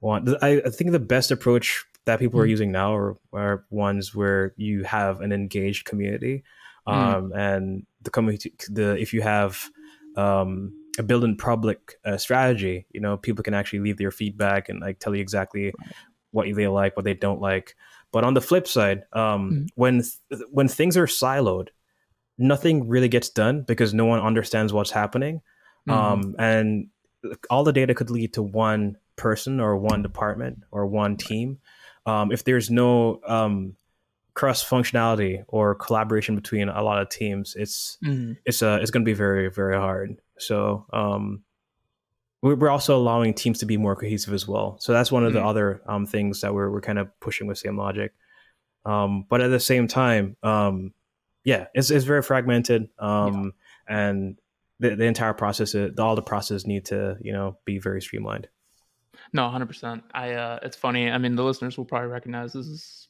[0.00, 0.28] want.
[0.42, 2.44] I, I think the best approach that people mm.
[2.44, 6.42] are using now are, are ones where you have an engaged community,
[6.86, 6.92] mm.
[6.92, 7.36] um, mm.
[7.36, 8.52] and the community.
[8.68, 9.70] The if you have
[10.16, 12.86] um, a build in public uh, strategy.
[12.92, 15.72] You know, people can actually leave their feedback and like tell you exactly
[16.32, 17.76] what they like, what they don't like.
[18.12, 19.64] But on the flip side, um, mm-hmm.
[19.76, 21.68] when th- when things are siloed,
[22.36, 25.40] nothing really gets done because no one understands what's happening,
[25.88, 25.90] mm-hmm.
[25.90, 26.88] um, and
[27.50, 31.58] all the data could lead to one person or one department or one team.
[32.06, 33.76] Um, if there's no um,
[34.34, 38.32] cross functionality or collaboration between a lot of teams, it's mm-hmm.
[38.44, 40.20] it's uh, it's going to be very very hard.
[40.38, 41.42] So um,
[42.40, 44.76] we're also allowing teams to be more cohesive as well.
[44.80, 45.42] So that's one of mm-hmm.
[45.42, 48.10] the other um, things that we're we're kind of pushing with Samelogic.
[48.84, 50.94] Um, but at the same time, um,
[51.44, 53.52] yeah, it's it's very fragmented, um,
[53.88, 54.08] yeah.
[54.08, 54.38] and
[54.80, 58.48] the, the entire process, all the processes need to you know be very streamlined.
[59.32, 60.04] No, hundred percent.
[60.14, 61.10] I uh, it's funny.
[61.10, 63.08] I mean, the listeners will probably recognize this is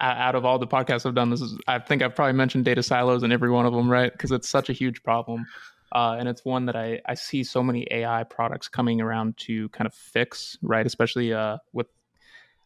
[0.00, 2.82] out of all the podcasts I've done, this is I think I've probably mentioned data
[2.82, 4.10] silos in every one of them, right?
[4.10, 5.46] Because it's such a huge problem,
[5.92, 9.68] uh, and it's one that I I see so many AI products coming around to
[9.70, 10.86] kind of fix, right?
[10.86, 11.88] Especially uh, with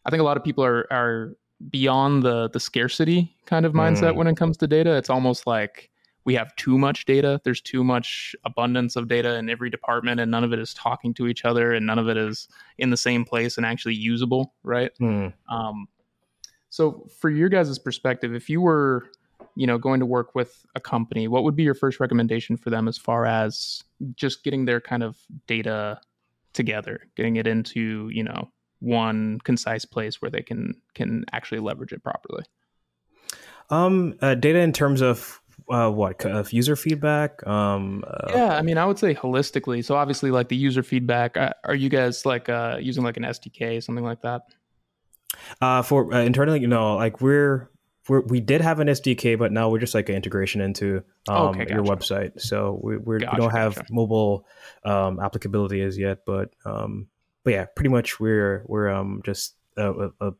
[0.05, 1.35] I think a lot of people are are
[1.69, 4.15] beyond the the scarcity kind of mindset mm.
[4.15, 4.95] when it comes to data.
[4.95, 5.89] It's almost like
[6.25, 7.39] we have too much data.
[7.43, 11.13] There's too much abundance of data in every department, and none of it is talking
[11.13, 12.47] to each other, and none of it is
[12.79, 14.91] in the same place and actually usable, right?
[14.99, 15.33] Mm.
[15.49, 15.87] Um,
[16.69, 19.05] so, for your guys' perspective, if you were,
[19.55, 22.71] you know, going to work with a company, what would be your first recommendation for
[22.71, 23.83] them as far as
[24.15, 26.01] just getting their kind of data
[26.53, 31.93] together, getting it into, you know, one concise place where they can can actually leverage
[31.93, 32.43] it properly?
[33.69, 38.61] Um, uh, data in terms of uh, what of user feedback um uh, yeah i
[38.61, 42.25] mean i would say holistically so obviously like the user feedback uh, are you guys
[42.25, 44.43] like uh using like an sdk something like that
[45.61, 47.69] uh, for uh, internally, you know, like we're
[48.07, 51.47] we're, we did have an SDK, but now we're just like an integration into um,
[51.47, 51.73] okay, gotcha.
[51.73, 52.39] your website.
[52.39, 53.93] So we, we're, gotcha, we don't have gotcha.
[53.93, 54.45] mobile
[54.83, 57.07] um, applicability as yet, but um,
[57.43, 60.31] but yeah, pretty much we're we're um, just a, a, a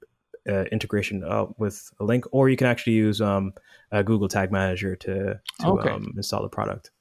[0.48, 3.54] integration uh, with a link, or you can actually use um,
[3.92, 5.90] a Google Tag Manager to, to okay.
[5.90, 6.92] um, install the product.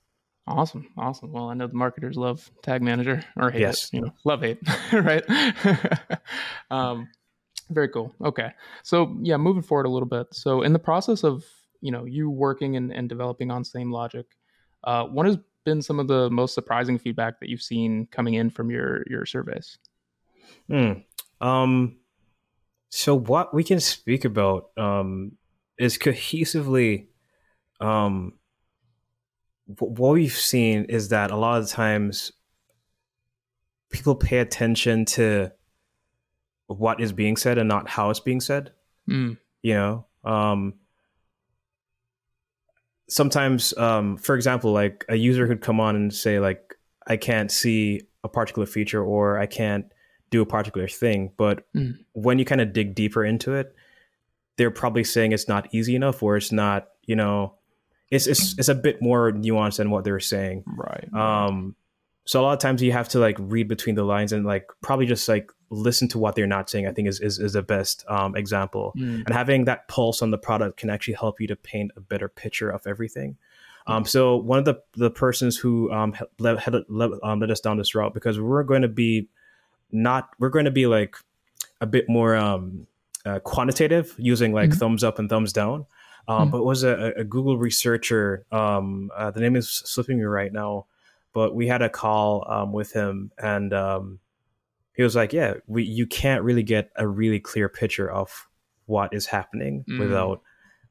[0.47, 1.33] Awesome, awesome.
[1.33, 3.85] Well, I know the marketers love Tag Manager or hate yes.
[3.85, 3.95] it.
[3.95, 4.59] You know, love hate,
[4.93, 5.25] right?
[6.71, 7.09] um,
[7.71, 8.15] very cool.
[8.23, 8.53] Okay.
[8.83, 10.27] So yeah, moving forward a little bit.
[10.33, 11.45] So in the process of
[11.81, 14.25] you know you working and, and developing on Samelogic,
[14.85, 18.51] uh, what has been some of the most surprising feedback that you've seen coming in
[18.51, 19.79] from your your surveys?
[20.69, 20.93] Hmm.
[21.41, 21.97] Um.
[22.97, 25.33] So what we can speak about um,
[25.77, 27.09] is cohesively.
[27.81, 28.35] Um,
[29.67, 32.31] what we've seen is that a lot of times
[33.91, 35.51] people pay attention to
[36.69, 38.71] what is being said and not how it's being said.
[39.11, 39.39] Mm.
[39.63, 40.75] You know, um,
[43.09, 46.77] sometimes, um, for example, like a user could come on and say like,
[47.09, 49.87] I can't see a particular feature or I can't
[50.31, 51.33] do a particular thing.
[51.37, 51.99] But mm.
[52.13, 53.75] when you kind of dig deeper into it,
[54.57, 57.55] they're probably saying it's not easy enough or it's not, you know,
[58.11, 60.65] it's it's, it's a bit more nuanced than what they're saying.
[60.67, 61.13] Right.
[61.13, 61.75] Um,
[62.25, 64.69] so a lot of times you have to like read between the lines and like
[64.81, 67.63] probably just like listen to what they're not saying i think is is, is the
[67.63, 69.25] best um, example mm.
[69.25, 72.29] and having that pulse on the product can actually help you to paint a better
[72.29, 73.37] picture of everything
[73.87, 76.59] um, so one of the the persons who um, led,
[76.89, 79.29] led, um, led us down this route because we're going to be
[79.95, 81.17] not we're going to be like
[81.81, 82.87] a bit more um,
[83.25, 84.79] uh, quantitative using like mm-hmm.
[84.79, 85.87] thumbs up and thumbs down
[86.27, 86.51] um, mm-hmm.
[86.51, 90.87] but was a, a, google researcher um, uh, the name is slipping me right now
[91.33, 94.19] but we had a call um, with him and um,
[94.95, 98.49] he was like yeah we you can't really get a really clear picture of
[98.87, 99.99] what is happening mm.
[99.99, 100.43] without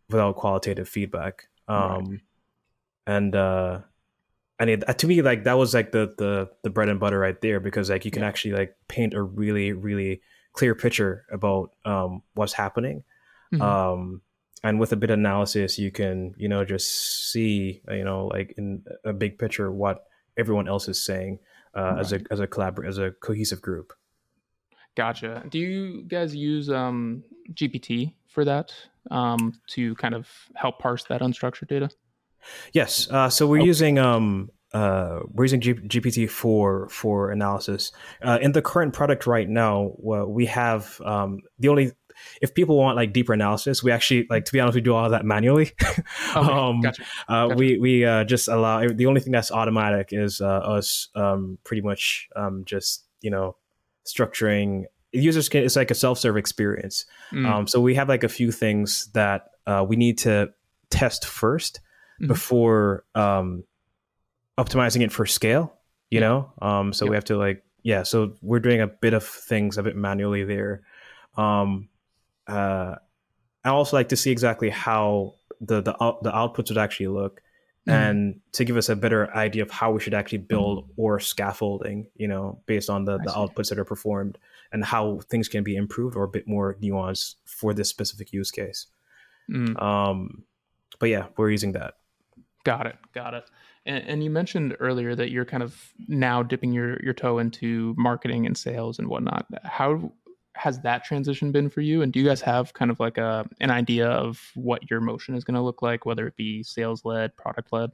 [0.10, 2.20] without qualitative feedback um, right.
[3.06, 3.80] and uh
[4.60, 7.40] and it, to me like that was like the the the bread and butter right
[7.42, 8.28] there because like you can yeah.
[8.28, 10.22] actually like paint a really really
[10.54, 13.04] clear picture about um what's happening
[13.54, 13.62] mm-hmm.
[13.62, 14.22] um
[14.64, 18.54] and with a bit of analysis you can you know just see you know like
[18.58, 20.06] in a big picture what
[20.38, 21.40] everyone else is saying
[21.76, 22.00] uh, right.
[22.00, 23.94] as a as a collabor- as a cohesive group.
[24.96, 25.44] Gotcha.
[25.50, 28.72] Do you guys use um, GPT for that
[29.10, 31.90] um, to kind of help parse that unstructured data?
[32.74, 33.10] Yes.
[33.10, 33.68] Uh, so we're okay.
[33.68, 37.92] using um, uh, we're using G- GPT for for analysis.
[38.22, 41.92] Uh, in the current product right now, well, we have um, the only
[42.42, 45.06] if people want like deeper analysis, we actually like to be honest, we do all
[45.06, 45.72] of that manually.
[46.36, 47.04] Okay, um, gotcha.
[47.28, 47.56] Uh, gotcha.
[47.56, 51.82] We we uh, just allow the only thing that's automatic is uh, us um, pretty
[51.82, 53.56] much um, just you know
[54.06, 57.06] structuring users can it's like a self-serve experience.
[57.32, 57.48] Mm.
[57.48, 60.52] Um, so we have like a few things that uh, we need to
[60.90, 61.80] test 1st
[62.22, 62.28] mm-hmm.
[62.28, 63.64] before um,
[64.58, 65.74] optimizing it for scale.
[66.10, 66.28] You Yeah.
[66.28, 68.04] know, um, so we have to like yeah.
[68.04, 70.84] So we're doing a bit of things a bit manually there.
[71.36, 71.90] Um,
[72.48, 72.96] uh,
[73.66, 77.42] I also like to see exactly how the the the outputs would actually look,
[77.88, 77.94] Mhm.
[77.94, 82.08] and to give us a better idea of how we should actually build or scaffolding.
[82.16, 84.38] You know, based on the the outputs that are performed
[84.72, 88.52] and how things can be improved or a bit more nuanced for this specific use
[88.52, 88.88] case.
[89.50, 89.82] Mm.
[89.82, 90.44] Um,
[91.00, 91.96] but yeah, we're using that.
[92.64, 92.96] Got it.
[93.14, 93.46] Got it.
[93.86, 97.94] And, and you mentioned earlier that you're kind of now dipping your, your toe into
[97.98, 99.46] marketing and sales and whatnot.
[99.64, 100.12] How
[100.56, 102.02] has that transition been for you?
[102.02, 105.36] And do you guys have kind of like a an idea of what your motion
[105.36, 107.92] is going to look like, whether it be sales led, product led?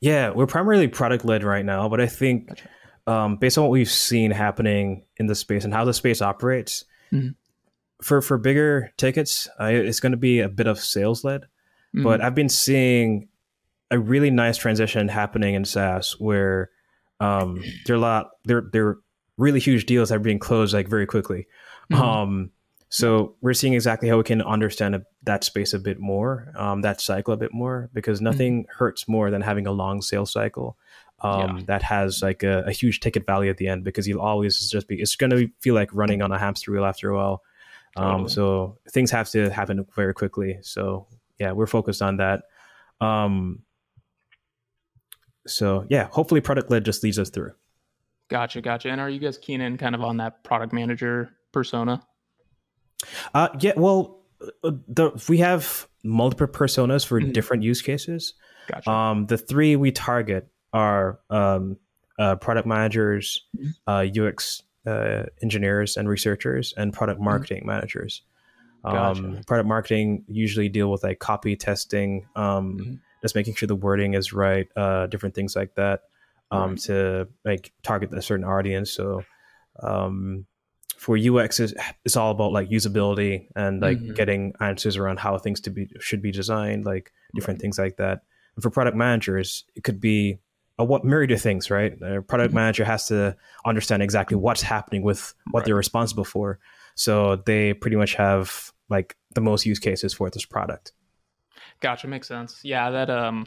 [0.00, 2.68] Yeah, we're primarily product led right now, but I think Gotcha.
[3.06, 6.84] um, based on what we've seen happening in the space and how the space operates,
[7.12, 7.34] Mhm.
[8.02, 11.46] for for bigger tickets, uh, it's going to be a bit of sales led.
[11.94, 13.28] But I've been seeing
[13.90, 16.70] a really nice transition happening in SaaS where
[17.20, 18.98] um, there are a lot there there are
[19.36, 21.46] really huge deals that are being closed like very quickly.
[21.92, 21.98] Mhm.
[22.00, 22.50] Um,
[22.88, 26.82] so we're seeing exactly how we can understand a, that space a bit more, um,
[26.82, 30.76] that cycle a bit more, because nothing hurts more than having a long sales cycle
[31.20, 31.62] um, Yeah.
[31.66, 33.84] that has like a, a huge ticket value at the end.
[33.84, 36.84] Because you'll always just be, it's going to feel like running on a hamster wheel
[36.84, 37.42] after a while.
[37.96, 38.28] Um, Totally.
[38.30, 40.58] so things have to happen very quickly.
[40.62, 41.06] So
[41.38, 42.42] yeah, we're focused on that.
[43.00, 43.60] Um,
[45.46, 47.52] so yeah, hopefully product led just leads us through.
[48.28, 48.88] Gotcha, gotcha.
[48.90, 52.00] And are you guys keen in kind of on that product manager persona?
[53.34, 54.20] Uh, yeah, well,
[54.62, 57.32] uh, the, we have multiple personas for Mhm.
[57.32, 58.34] different use cases.
[58.70, 58.90] Gotcha.
[58.90, 61.76] Um, the three we target are um,
[62.18, 63.74] uh, product managers, Mhm.
[63.86, 68.22] uh, UX uh, engineers and researchers, and product marketing managers.
[68.84, 69.42] Um, Gotcha.
[69.46, 73.00] Product marketing usually deal with like copy testing, um, Mhm.
[73.22, 76.02] Just making sure the wording is right, uh, different things like that,
[76.50, 76.78] um, Right.
[76.80, 78.90] to like target a certain audience.
[78.90, 79.24] So
[79.82, 80.46] um,
[80.96, 84.14] for UX, is it's all about like usability and like Mhm.
[84.16, 87.62] getting answers around how things to be should be designed, like different Right.
[87.62, 88.22] things like that.
[88.56, 90.40] And for product managers, it could be
[90.78, 91.92] a what myriad of things, right?
[92.02, 92.56] A product Mhm.
[92.56, 95.66] manager has to understand exactly what's happening with what Right.
[95.66, 96.58] they're responsible for.
[96.94, 100.92] So they pretty much have like the most use cases for this product.
[101.80, 102.60] Gotcha, makes sense.
[102.62, 103.46] Yeah, that um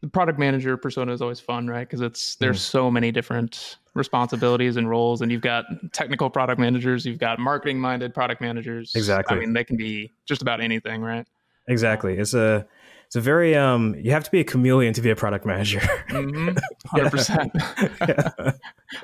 [0.00, 1.88] the product manager persona is always fun, right?
[1.88, 7.06] Because it's there's so many different responsibilities and roles, and you've got technical product managers,
[7.06, 8.92] you've got marketing minded product managers.
[8.94, 9.36] Exactly.
[9.36, 11.26] I mean, they can be just about anything, right?
[11.68, 12.18] Exactly.
[12.18, 12.66] It's a
[13.06, 15.80] it's a very um you have to be a chameleon to be a product manager.
[16.10, 16.56] Mm-hmm.
[16.86, 17.52] Hundred percent.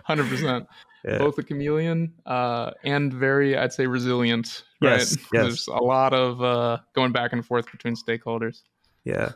[0.04, 0.66] Hundred percent.
[1.04, 4.64] Both a chameleon uh, and very, I'd say, resilient.
[4.82, 4.98] Right?
[4.98, 5.28] Yes, yes.
[5.30, 8.62] There's a lot of uh, going back and forth between stakeholders.
[9.04, 9.32] yeah.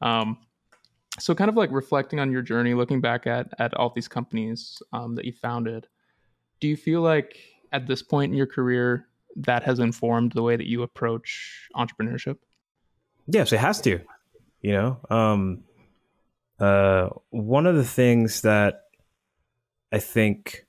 [0.00, 0.38] Um,
[1.18, 4.80] so kind of like reflecting on your journey, looking back at at all these companies
[4.92, 5.86] um, that you founded,
[6.60, 7.36] do you feel like
[7.72, 12.38] at this point in your career that has informed the way that you approach entrepreneurship?
[13.26, 14.00] Yes, it has to.
[14.62, 15.64] You know, um,
[16.58, 18.82] uh, one of the things that
[19.92, 20.66] I think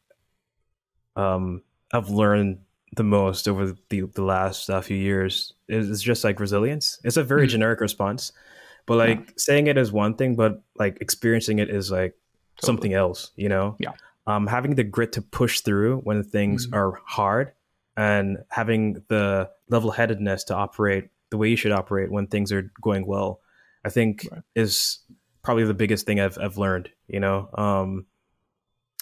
[1.16, 2.60] um, I've learned
[2.96, 7.00] the most over the, the last uh, few years is, is just like resilience.
[7.04, 7.52] It's a very Mhm.
[7.52, 8.32] generic response,
[8.86, 12.16] but like saying it is one thing, but like experiencing it is like
[12.62, 13.32] something else.
[13.36, 13.94] You know, Yeah.
[14.28, 16.76] Um, having the grit to push through when things Mhm.
[16.76, 17.54] are hard,
[17.98, 22.72] and having the level headedness to operate the way you should operate when things are
[22.82, 23.42] going well,
[23.86, 24.42] I think Right.
[24.56, 25.00] is
[25.44, 26.90] probably the biggest thing I've I've learned.
[27.08, 28.06] You know, um,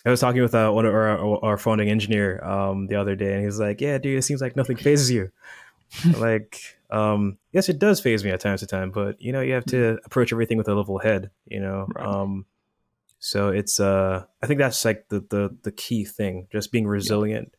[0.07, 3.33] I was talking with uh, one of our, our founding engineer um, the other day,
[3.33, 5.31] and he was like, "Yeah, dude, it seems like nothing fazes you."
[6.17, 9.53] like, um, yes, it does faze me at times to time, but you know, you
[9.53, 11.31] have to approach everything with a level head.
[11.45, 12.07] You know, Right.
[12.07, 12.45] um,
[13.19, 17.53] so it's uh, I think that's like the the the key thing, just being resilient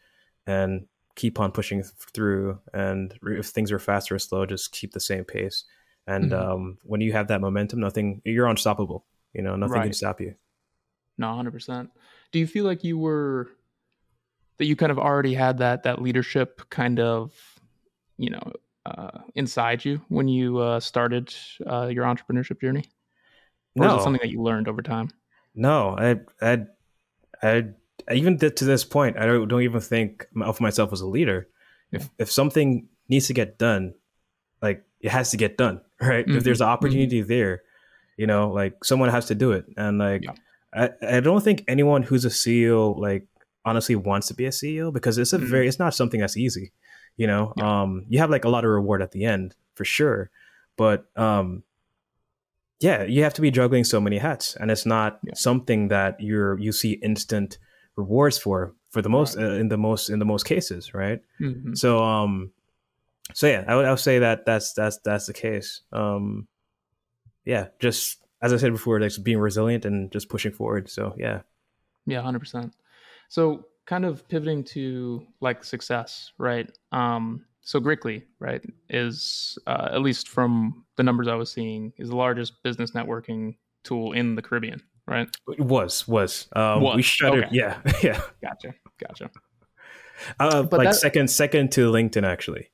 [0.46, 2.58] and keep on pushing through.
[2.72, 5.64] And if things are fast or slow, just keep the same pace.
[6.06, 6.40] And Mhm.
[6.40, 9.04] um, when you have that momentum, nothing you're unstoppable.
[9.34, 10.34] You know, nothing can stop you.
[11.18, 11.90] No, hundred percent.
[12.32, 13.48] Do you feel like you were
[14.58, 17.32] that you kind of already had that that leadership kind of,
[18.16, 18.52] you know,
[18.86, 21.34] uh, inside you when you uh, started
[21.66, 22.84] uh, your entrepreneurship journey?
[23.78, 25.10] Or is No, it something that you learned over time?
[25.54, 26.66] no, I, I,
[27.42, 27.64] I,
[28.12, 31.48] even to this point, I don't, don't even think of myself as a leader.
[31.92, 33.94] If if something needs to get done,
[34.60, 36.24] like it has to get done, right?
[36.28, 37.62] If there's an opportunity there,
[38.16, 40.32] you know, like someone has to do it, and like Yeah.
[40.74, 43.26] I, I don't think anyone who's a CEO like
[43.64, 45.48] honestly wants to be a CEO because it's a Mhm.
[45.48, 46.72] very it's not something that's easy,
[47.16, 47.52] you know.
[47.61, 50.31] Um, you have like a lot of reward at the end for sure,
[50.76, 51.62] but um,
[52.81, 55.35] yeah, you have to be juggling so many hats, and it's not Yeah.
[55.35, 57.59] something that you're you see instant
[57.96, 59.44] rewards for for the most Right.
[59.44, 61.20] uh, in the most in the most cases, right?
[61.40, 61.76] Mhm.
[61.76, 62.52] So um,
[63.35, 65.83] so yeah, I would I would say that that's that's that's the case.
[65.92, 66.46] Um,
[67.44, 70.88] yeah, just as I said before, like being resilient and just pushing forward.
[70.90, 71.40] So yeah,
[72.07, 72.74] Yeah, hundred percent.
[73.29, 76.70] So kind of pivoting to like success, right?
[76.92, 82.09] Um, so Grickley, right, is uh, at least from the numbers I was seeing, is
[82.09, 85.29] the largest business networking tool in the Caribbean, right?
[85.48, 87.44] it was was um, we Was, shuttered.
[87.46, 87.57] okay.
[87.57, 88.20] Yeah, yeah.
[88.42, 89.31] Gotcha, gotcha.
[90.40, 92.70] Uh, But like that- second second to LinkedIn actually.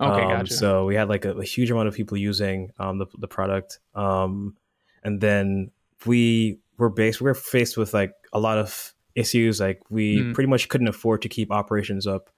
[0.00, 0.54] Okay, Um, gotcha.
[0.54, 3.80] So we had like a, a huge amount of people using um, the the product,
[3.94, 4.56] um,
[5.04, 5.70] and then
[6.06, 7.20] we were based.
[7.20, 9.60] We were faced with like a lot of issues.
[9.60, 10.34] Like we Mm.
[10.34, 12.30] pretty much couldn't afford to keep operations up,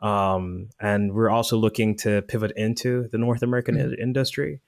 [0.00, 3.98] um, and we're also looking to pivot into the North American Mm.
[3.98, 4.60] industry.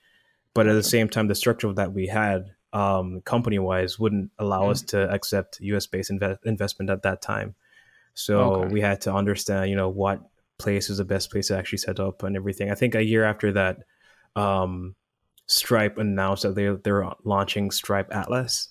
[0.54, 4.64] But at the same time, the structure that we had, um, company wise, wouldn't allow
[4.64, 4.70] Mm.
[4.70, 5.86] us to accept U.S.
[5.86, 7.54] based inve- investment at that time.
[8.14, 8.72] So Okay.
[8.72, 10.20] we had to understand, you know, what
[10.58, 12.70] place is the best place to actually set up and everything.
[12.70, 13.78] I think a year after that,
[14.34, 14.96] um,
[15.48, 18.68] Stripe announced that they they're launching Stripe Atlas.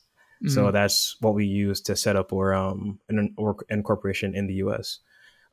[0.47, 0.73] So Mhm.
[0.73, 4.99] that's what we use to set up our um an or incorporation in the U.S.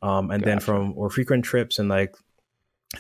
[0.02, 2.14] Um, and then from our frequent trips and like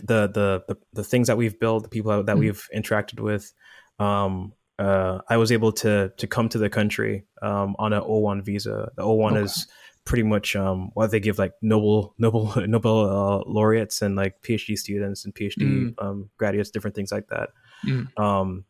[0.02, 2.38] the the the, the things that we've built, the people that, Mhm.
[2.38, 3.52] we've interacted with,
[3.98, 8.42] um, uh, I was able to to come to the country um, on an O1
[8.42, 8.90] visa.
[8.96, 9.42] The O1 Okay.
[9.44, 9.66] is
[10.06, 14.76] pretty much um, what they give like Nobel Nobel Nobel uh, laureates and like PhD
[14.78, 15.60] students and PhD
[15.94, 15.94] Mm.
[16.02, 17.50] um, graduates, different things like that.
[17.84, 18.18] Mm.
[18.18, 18.64] Um,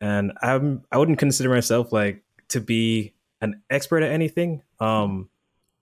[0.00, 4.62] and I'm I wouldn't consider myself like to be an expert at anything.
[4.80, 5.28] Um,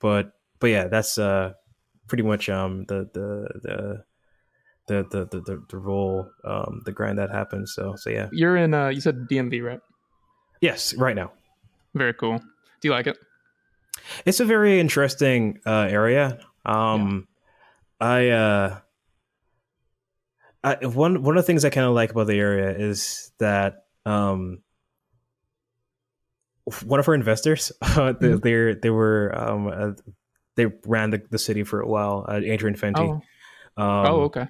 [0.01, 1.55] but but yeah, that's uh
[2.07, 4.05] pretty much um the the the
[4.87, 7.75] the the the, the, the role um the grind that happens.
[7.75, 8.29] So so yeah.
[8.33, 8.75] You're in.
[8.75, 9.81] Uh, you said DMV, right?
[10.61, 11.33] Yes, right now.
[11.95, 12.39] Very cool.
[12.39, 13.17] Do you like it?
[14.25, 16.39] It's a very interesting uh, area.
[16.65, 17.29] Um,
[18.01, 18.79] I, uh,
[20.81, 23.87] I one one of the things I kind of like about the area is that
[24.05, 24.63] um,
[26.85, 28.43] one of our investors, uh, they Mhm.
[28.43, 29.93] they're, they were um, uh,
[30.57, 32.27] they ran the, the city for a while.
[32.29, 32.99] Uh, Adrian Fenty.
[33.01, 33.23] Oh,
[33.77, 34.49] Um, oh, okay.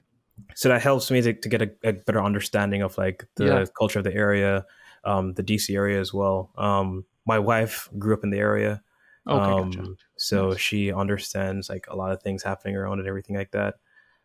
[0.54, 3.64] so that helps me to, to get a, a better understanding of like the Yeah.
[3.78, 4.66] culture of the area,
[5.04, 6.52] um, the DC area as well.
[6.56, 8.82] Um, my wife grew up in the area.
[9.28, 9.88] Okay, um, gotcha.
[10.16, 10.58] so Nice.
[10.58, 13.76] she understands like a lot of things happening around and everything like that.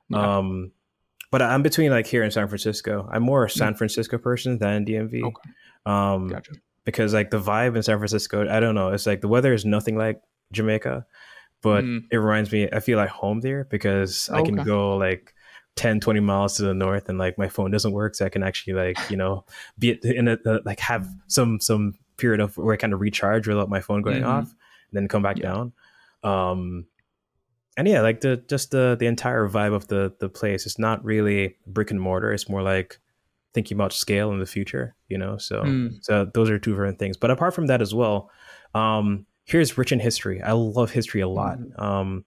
[0.10, 0.30] Yeah.
[0.38, 0.72] Um,
[1.34, 3.10] but I'm between like here in San Francisco.
[3.12, 5.22] I'm more a San Francisco person than DMV.
[5.22, 5.26] Mm.
[5.30, 5.50] Okay.
[5.88, 6.52] Um, Gotcha.
[6.86, 8.89] because like the vibe in San Francisco, I don't know.
[8.89, 11.06] It's like the weather is nothing like Jamaica,
[11.63, 12.04] but Mm.
[12.12, 14.63] it reminds me, I feel like home there because I can Okay.
[14.67, 15.34] go like
[15.76, 18.13] 10, 20 miles to the north and like my phone doesn't work.
[18.13, 19.43] So I can actually like, you know,
[19.80, 23.48] be in a, uh, like have some, some period of where I kind of recharge
[23.48, 24.28] without my phone going Mhm.
[24.28, 25.50] off and then come back Yeah.
[25.52, 25.74] down.
[26.24, 26.86] Um,
[27.78, 30.66] and yeah, like the, just the, the entire vibe of the, the place.
[30.66, 32.32] It's not really brick and mortar.
[32.32, 33.00] It's more like
[33.54, 35.38] thinking about scale in the future, you know?
[35.38, 36.04] So, Mm.
[36.04, 37.18] so those are two different things.
[37.18, 38.30] But apart from that as well,
[38.74, 40.42] um, here's rich in history.
[40.42, 41.60] I love history a lot.
[41.60, 41.80] Mhm.
[41.82, 42.26] Um,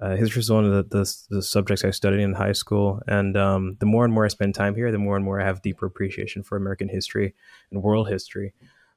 [0.00, 3.36] uh, history is one of the, the, the subjects I studied in high school, and
[3.36, 5.60] um, the more and more I spend time here, the more and more I have
[5.62, 7.34] deeper appreciation for American history
[7.72, 8.54] and world history.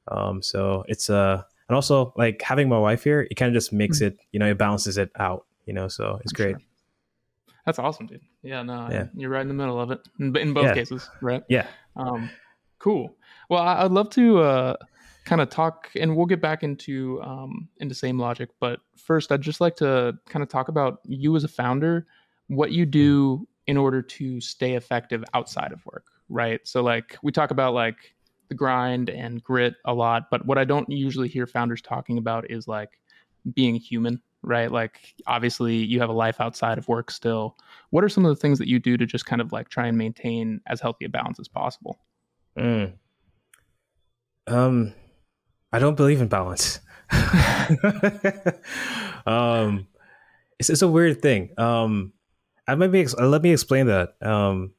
[0.08, 3.72] Um, so it's uh, and also like having my wife here, it kind of just
[3.72, 5.88] makes it, you know, it balances it out, you know.
[5.88, 6.56] So it's I'm great.
[6.56, 6.60] sure.
[7.66, 8.20] That's awesome, dude.
[8.42, 9.06] Yeah, no, Yeah.
[9.14, 10.74] you're right in the middle of it in, in both Yeah.
[10.74, 11.42] cases, right?
[11.48, 11.66] Yeah.
[11.94, 12.28] Um,
[12.80, 13.14] cool.
[13.48, 14.76] Well, I, I'd love to uh,
[15.24, 18.48] kind of talk, and we'll get back into um, into Samelogic.
[18.58, 22.06] But first, I'd just like to kind of talk about you as a founder,
[22.48, 26.60] what you do in order to stay effective outside of work, right?
[26.64, 27.96] So, like we talk about like
[28.48, 32.50] the grind and grit a lot, but what I don't usually hear founders talking about
[32.50, 32.98] is like
[33.54, 34.70] being human, right?
[34.70, 37.56] Like obviously you have a life outside of work still.
[37.90, 39.86] What are some of the things that you do to just kind of like try
[39.86, 41.98] and maintain as healthy a balance as possible?
[42.58, 42.92] Mm.
[44.46, 44.92] Um,
[45.72, 46.80] I don't believe in balance.
[49.26, 49.86] um,
[50.58, 51.50] it's it's a weird thing.
[51.58, 52.12] Um,
[52.66, 54.14] I maybe ex- uh, let me explain that.
[54.22, 54.72] Um,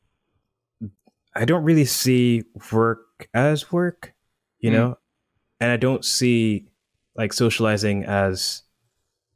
[1.36, 4.14] I don't really see work as work,
[4.60, 4.74] you Mm.
[4.74, 4.98] know,
[5.60, 6.68] and I don't see
[7.16, 8.64] like socializing as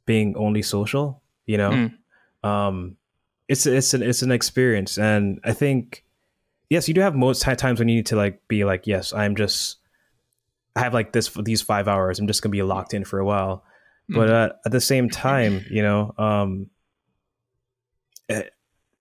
[0.08, 1.70] being only social, you know.
[1.70, 2.48] Mm.
[2.48, 2.96] Um,
[3.46, 6.02] it's it's an it's an experience, and I think
[6.70, 9.36] yes, you do have most times when you need to like be like, yes, I'm
[9.36, 9.76] just
[10.74, 12.18] I have like this for these five hours.
[12.18, 13.62] I'm just gonna be locked in for a while.
[14.10, 16.70] But uh, at the same time, you know, um,
[18.30, 18.44] eh,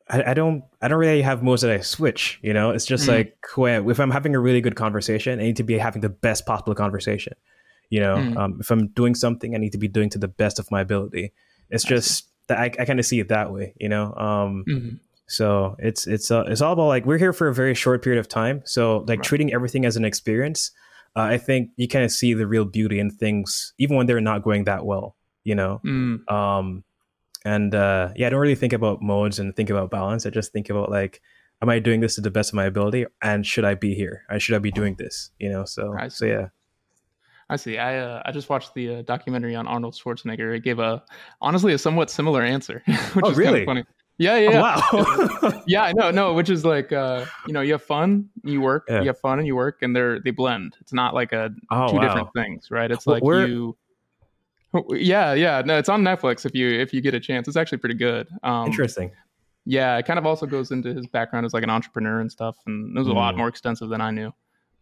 [0.10, 2.39] I, I, don't I don't really have modes that I switch.
[2.41, 3.14] You know, it's just mm.
[3.14, 3.38] like
[3.89, 6.76] if I'm having a really good conversation, I need to be having the best possible
[6.76, 7.36] conversation.
[7.89, 8.38] You know, mm.
[8.38, 10.81] um, if I'm doing something, I need to be doing to the best of my
[10.81, 11.33] ability.
[11.69, 13.73] It's just that I, I kind of see it that way.
[13.79, 14.95] You know, um, mm-hmm.
[15.27, 18.19] so it's it's uh, it's all about like we're here for a very short period
[18.19, 18.61] of time.
[18.65, 19.23] So like right.
[19.25, 20.71] treating everything as an experience.
[21.15, 24.21] Uh, I think you kind of see the real beauty in things, even when they're
[24.21, 25.15] not going that well.
[25.43, 26.29] You know, mm.
[26.29, 26.83] um,
[27.45, 30.25] and uh, yeah, I don't really think about modes and think about balance.
[30.25, 31.21] I just think about like,
[31.61, 34.23] am I doing this to the best of my ability, and should I be here?
[34.29, 35.31] I should I be doing this?
[35.39, 36.49] You know, so so yeah.
[37.50, 37.78] I see.
[37.78, 40.56] I uh, I just watched the uh, documentary on Arnold Schwarzenegger.
[40.56, 41.04] It gave a
[41.41, 42.84] honestly a somewhat similar answer,
[43.14, 43.86] which oh, is really funny.
[44.20, 44.82] Yeah, yeah, yeah.
[44.91, 45.62] Oh, wow.
[45.68, 48.86] yeah, I know, no, which is like uh, you know, you have fun, you work,
[48.89, 49.02] yeah.
[49.02, 50.76] you have fun and you work, and they're they blend.
[50.82, 52.02] It's not like a oh, two wow.
[52.02, 52.91] different things, right?
[52.91, 53.78] It's like you
[54.89, 55.62] yeah, yeah.
[55.66, 57.48] No, it's on Netflix if you if you get a chance.
[57.48, 58.28] It's actually pretty good.
[58.43, 59.12] Um, Interesting.
[59.66, 62.58] Yeah, it kind of also goes into his background as like an entrepreneur and stuff,
[62.66, 63.12] and it was mm.
[63.12, 63.39] a lot mm.
[63.39, 64.34] more extensive than I knew.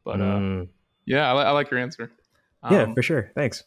[0.03, 0.68] But uh, mm.
[1.05, 2.11] yeah, I, I, like your answer.
[2.66, 3.32] Um, yeah, for sure.
[3.36, 3.63] Thanks.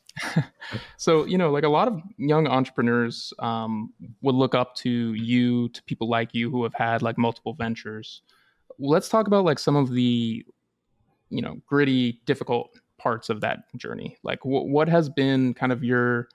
[0.96, 3.92] so you know, like a lot of young entrepreneurs um,
[4.22, 8.22] would look up to you, to people like you who have had like multiple ventures.
[8.78, 10.44] Let's talk about like some of the,
[11.30, 14.18] you know, gritty, difficult parts of that journey?
[14.22, 16.28] Like, w- what has been kind of your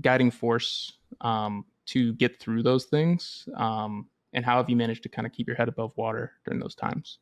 [0.00, 3.48] guiding force um, to get through those things?
[3.56, 6.60] Um, and how have you managed to kind of keep your head above water during
[6.60, 7.18] those times?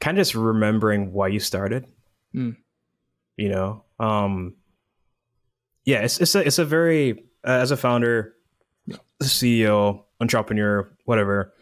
[0.00, 1.86] Kind of just remembering why you started.
[2.34, 2.56] Mm.
[3.38, 4.56] You know, um,
[5.84, 8.34] yeah, it's it's a it's a very uh, as a founder.
[9.22, 11.52] CEO, entrepreneur, whatever.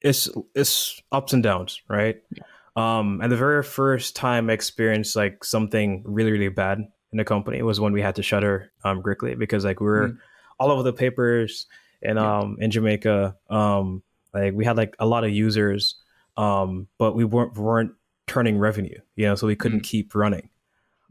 [0.00, 2.16] It's it's ups and downs, right?
[2.34, 2.42] Yeah.
[2.76, 6.78] Um, and the very first time I experienced like something really, really bad
[7.10, 10.08] in the company was when we had to shutter um, Grickley because like we were
[10.10, 10.18] mm.
[10.60, 11.66] all over the papers
[12.02, 13.36] in um in Jamaica.
[13.50, 15.96] Um, like we had like a lot of users,
[16.36, 17.92] um, but we weren't weren't
[18.26, 19.84] turning revenue, you know, so we couldn't mm.
[19.84, 20.50] keep running.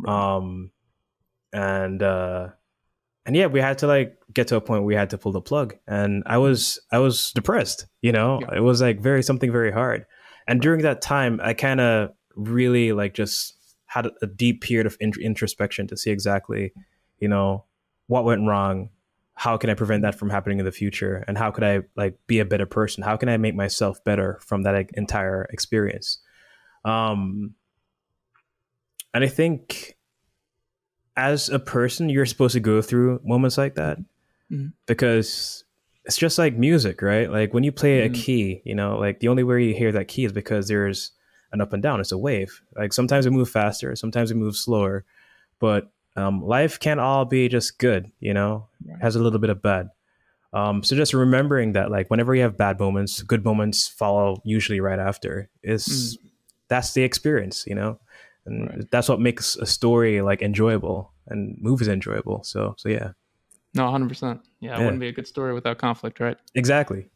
[0.05, 0.71] Um,
[1.53, 2.49] and uh,
[3.25, 5.31] and yeah, we had to like get to a point where we had to pull
[5.31, 8.57] the plug, and I was I was depressed, you know, yeah.
[8.57, 10.05] it was like very something very hard.
[10.47, 13.55] And during that time, I kind of really like just
[13.87, 16.73] had a deep period of introspection to see exactly,
[17.19, 17.65] you know,
[18.07, 18.89] what went wrong,
[19.33, 22.17] how can I prevent that from happening in the future, and how could I like
[22.27, 23.03] be a better person?
[23.03, 26.19] How can I make myself better from that entire experience?
[26.85, 27.55] Um,
[29.18, 29.97] and I think
[31.15, 33.97] as a person, you're supposed to go through moments like that
[34.51, 34.68] mm-hmm.
[34.86, 35.63] because
[36.05, 37.28] it's just like music, right?
[37.28, 38.13] Like when you play mm-hmm.
[38.13, 41.13] a key, you know, like the only way you hear that key is because there's
[41.51, 41.99] an up and down.
[41.99, 42.61] It's a wave.
[42.76, 45.03] Like sometimes we move faster, sometimes we move slower,
[45.57, 48.11] but um, life can't all be just good.
[48.20, 49.01] You know, right.
[49.01, 49.89] has a little bit of bad.
[50.53, 54.80] Um, so just remembering that, like whenever you have bad moments, good moments follow usually
[54.80, 55.49] right after.
[55.63, 56.30] Is mm.
[56.68, 57.99] that's the experience, you know,
[58.47, 58.91] and right.
[58.91, 62.43] that's what makes a story like enjoyable and movies enjoyable.
[62.43, 63.11] So so yeah.
[63.73, 64.41] No, hundred percent.
[64.59, 66.37] Yeah, it wouldn't be a good story without conflict, right?
[66.55, 67.09] Exactly.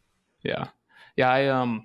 [0.44, 0.68] Yeah,
[1.16, 1.30] yeah.
[1.30, 1.84] I um,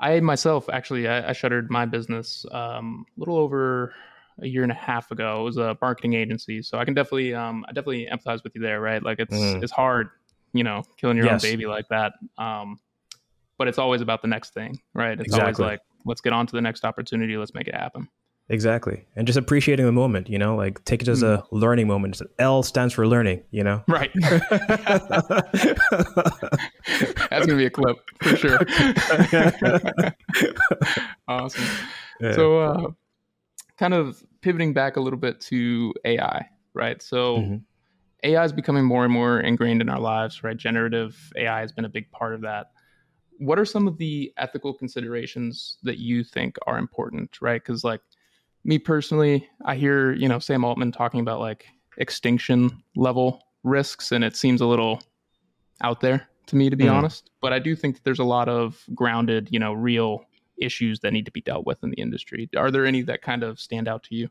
[0.00, 3.94] I myself actually I, I shuttered my business um a little over
[4.42, 5.42] a year and a half ago.
[5.42, 8.62] It was a marketing agency, so I can definitely um I definitely empathize with you
[8.62, 9.02] there, right?
[9.02, 9.62] Like it's mm.
[9.62, 10.08] it's hard,
[10.52, 11.44] you know, killing your yes.
[11.44, 12.14] own baby like that.
[12.38, 12.80] Um,
[13.58, 15.12] but it's always about the next thing, right?
[15.12, 15.42] It's exactly.
[15.42, 18.08] always like let's get on to the next opportunity, let's make it happen.
[18.50, 19.06] Exactly.
[19.14, 21.56] And just appreciating the moment, you know, like take it as a hmm.
[21.56, 22.20] learning moment.
[22.40, 23.84] L stands for learning, you know?
[23.86, 24.10] Right.
[24.14, 24.46] That's
[27.46, 28.58] going to be a clip for sure.
[31.28, 31.64] awesome.
[32.20, 32.32] Yeah.
[32.32, 32.90] So, uh,
[33.78, 37.00] kind of pivoting back a little bit to AI, right?
[37.00, 37.56] So, mm-hmm.
[38.24, 40.56] AI is becoming more and more ingrained in our lives, right?
[40.56, 42.72] Generative AI has been a big part of that.
[43.38, 47.62] What are some of the ethical considerations that you think are important, right?
[47.62, 48.00] Because, like,
[48.64, 51.66] me personally, I hear, you know, Sam Altman talking about like
[51.98, 55.02] extinction level risks, and it seems a little
[55.82, 56.92] out there to me, to be mm.
[56.92, 57.30] honest.
[57.40, 60.24] But I do think that there's a lot of grounded, you know, real
[60.58, 62.48] issues that need to be dealt with in the industry.
[62.56, 64.28] Are there any that kind of stand out to you?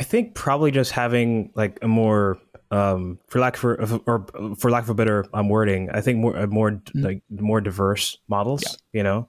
[0.00, 2.38] I think probably just having like a more,
[2.70, 3.74] um, for lack for
[4.06, 4.26] or
[4.56, 7.04] for lack of a better um, wording, I think more more mm-hmm.
[7.04, 8.62] like more diverse models.
[8.64, 8.98] Yeah.
[8.98, 9.28] You know,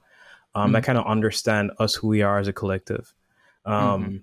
[0.54, 0.72] um, mm-hmm.
[0.72, 3.14] that kind of understand us who we are as a collective.
[3.64, 4.16] Um, mm-hmm.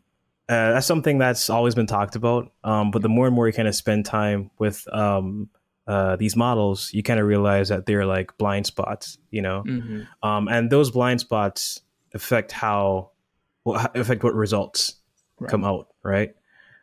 [0.50, 2.52] uh, that's something that's always been talked about.
[2.64, 5.50] Um, but the more and more you kind of spend time with um,
[5.88, 10.02] uh, these models, you kind of realize that they're like blind spots, you know, mm-hmm.
[10.28, 11.82] um, and those blind spots
[12.14, 13.12] affect how
[13.64, 14.96] well, affect what results
[15.40, 15.50] right.
[15.50, 16.34] come out, right?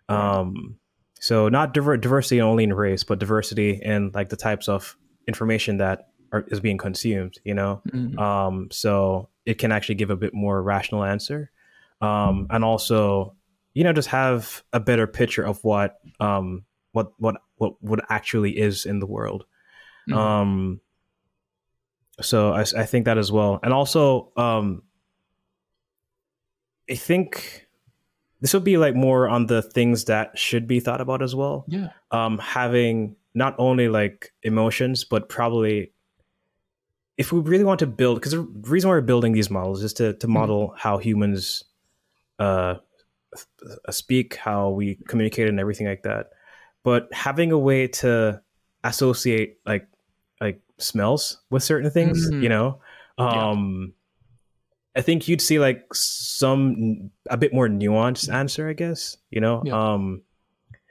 [0.09, 0.79] Um,
[1.21, 4.97] so not diver- diversity only in race, but diversity in like the types of
[5.27, 7.39] information that are, is being consumed.
[7.45, 8.19] You know, Mhm.
[8.19, 11.51] um, so it can actually give a bit more rational answer,
[12.01, 13.35] um, and also
[13.75, 18.59] you know just have a better picture of what um, what what what what actually
[18.59, 19.45] is in the world.
[20.09, 20.17] Mhm.
[20.17, 20.81] Um,
[22.21, 24.83] so I, I think that as well, and also um,
[26.91, 27.67] I think
[28.41, 31.65] this would be like more on the things that should be thought about as well.
[31.69, 31.89] yeah.
[32.11, 35.93] Um, having not only like emotions, but probably
[37.17, 39.93] if we really want to build, because the reason why we're building these models is
[39.95, 41.65] to to model how humans
[42.39, 42.77] uh,
[43.35, 46.31] uh, speak, how we communicate, and everything like that.
[46.83, 48.41] But having a way to
[48.85, 49.87] associate like
[50.41, 52.43] like smells with certain things, Mhm.
[52.43, 52.81] you know,
[53.19, 53.51] Yeah.
[53.51, 53.93] um,
[54.97, 59.17] I think you'd see like some a bit more nuanced answer, I guess.
[59.31, 59.75] You know, Yeah.
[59.95, 60.23] um,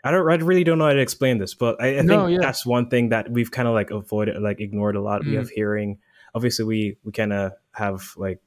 [0.03, 2.27] I don't, I really don't know how to explain this, but I, I think No,
[2.27, 2.37] yeah.
[2.39, 5.25] that's one thing that we've kind of like avoided, like ignored a lot.
[5.25, 5.37] We Mm.
[5.37, 5.97] have hearing.
[6.35, 8.39] Obviously, we we kind of have like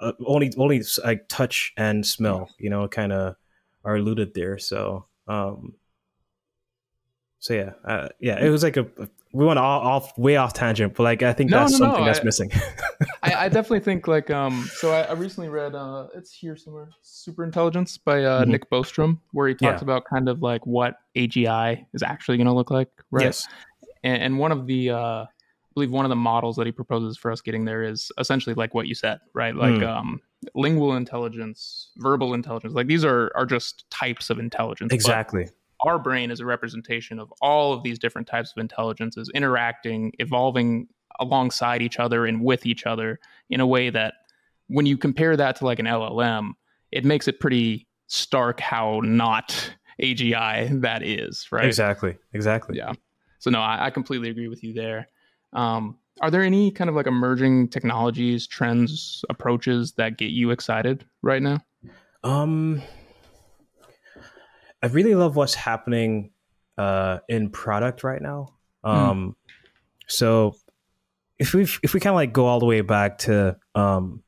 [0.00, 2.50] uh, only only like touch and smell.
[2.58, 3.36] You know, kind of
[3.84, 4.58] are alluded there.
[4.58, 5.74] So, um,
[7.38, 8.86] so yeah, uh, yeah, it was like a
[9.32, 11.84] we went all off way off tangent, but like I think No, that's no, no,
[11.92, 12.50] something that's I- missing.
[13.22, 16.88] I, I definitely think like um so I, I recently read uh it's here somewhere
[17.02, 18.48] super intelligence by uh Mhm.
[18.48, 19.84] nick bostrom where he talks Yeah.
[19.84, 23.46] about kind of like what agi is actually going to look like right Yes.
[24.04, 25.24] and, and one of the uh
[25.76, 28.72] believe one of the models that he proposes for us getting there is essentially like
[28.74, 29.84] what you said right like Hmm.
[29.84, 30.20] um
[30.54, 35.48] lingual intelligence verbal intelligence like these are are just types of intelligence but Exactly.
[35.84, 40.88] our brain is a representation of all of these different types of intelligences interacting, evolving
[41.20, 43.20] alongside each other and with each other
[43.50, 44.14] in a way that
[44.68, 46.52] when you compare that to like an LLM,
[46.92, 51.64] it makes it pretty stark how not AGI that is, right?
[51.66, 52.16] Exactly.
[52.32, 52.76] Exactly.
[52.78, 52.92] Yeah.
[53.38, 55.08] So no, I, I completely agree with you there.
[55.52, 61.04] Um, are there any kind of like emerging technologies, trends, approaches that get you excited
[61.22, 61.58] right now?
[62.24, 62.82] Um,
[64.82, 66.30] I really love what's happening
[66.78, 68.54] uh, in product right now.
[68.82, 69.36] Um,
[70.06, 70.56] so
[71.38, 74.22] if we if we kind of like go all the way back to um,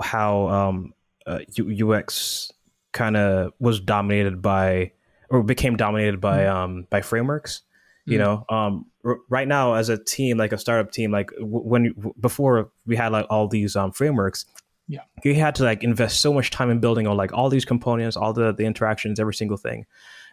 [0.00, 0.94] how um,
[1.26, 2.52] uh, UX
[2.92, 4.92] kind of was dominated by
[5.30, 7.62] or became dominated by um, by frameworks.
[8.06, 8.22] You Mm.
[8.24, 11.92] know, um, r- right now as a team, like a startup team, like w- when
[11.94, 14.44] w- before we had like all these um, frameworks,
[14.88, 15.00] Yeah.
[15.24, 18.16] you had to like invest so much time in building on like all these components,
[18.16, 19.86] all the the interactions, every single thing,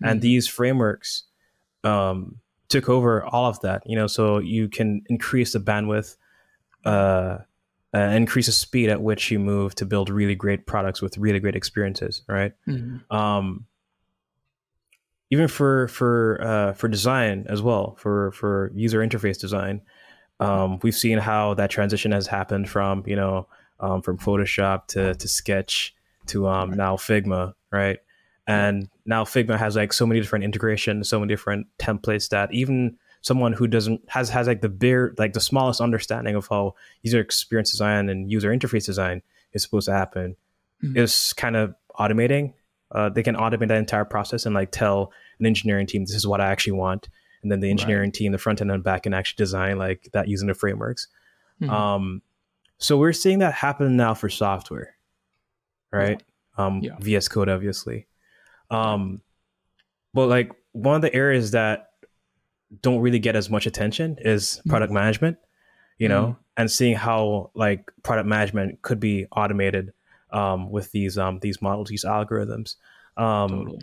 [0.03, 0.23] and Mhm.
[0.23, 1.23] these frameworks
[1.83, 3.83] um, took over all of that.
[3.85, 6.15] You know, so you can increase the bandwidth,
[6.85, 7.37] uh,
[7.93, 11.39] uh, increase the speed at which you move to build really great products with really
[11.39, 12.53] great experiences, right?
[12.67, 13.01] Mhm.
[13.11, 13.65] um,
[15.31, 19.81] even for for uh, for design as well for for user interface design.
[20.39, 23.47] Um, we've seen how that transition has happened from you know
[23.79, 25.95] um, from photoshop to to sketch
[26.27, 27.97] to um, now figma right?
[28.47, 32.97] And now figma has like so many different integrations so many different templates that even
[33.21, 36.73] someone who doesn't has has like the bare like the smallest understanding of how
[37.03, 39.21] user experience design and user interface design
[39.53, 40.35] is supposed to happen
[40.83, 40.97] Mhm.
[40.97, 42.53] is kind of automating
[42.91, 46.27] uh, they can automate that entire process and like tell an engineering team this is
[46.27, 47.09] what I actually want,
[47.41, 50.27] and then the engineering team, the front end and back, can actually design like that
[50.27, 51.07] using the frameworks.
[51.61, 51.69] Mhm.
[51.69, 52.21] Um,
[52.77, 54.95] so we're seeing that happen now for software,
[55.91, 56.21] right?
[56.57, 56.97] Um, Yeah.
[56.99, 58.07] VS Code, obviously.
[58.69, 59.21] Um,
[60.13, 61.89] but like one of the areas that
[62.81, 64.69] don't really get as much attention is Mhm.
[64.69, 65.37] product management,
[65.97, 66.37] you know, Mhm.
[66.57, 69.93] and seeing how like product management could be automated
[70.31, 72.75] um, with these um, these models, these algorithms,
[73.17, 73.81] um, totally.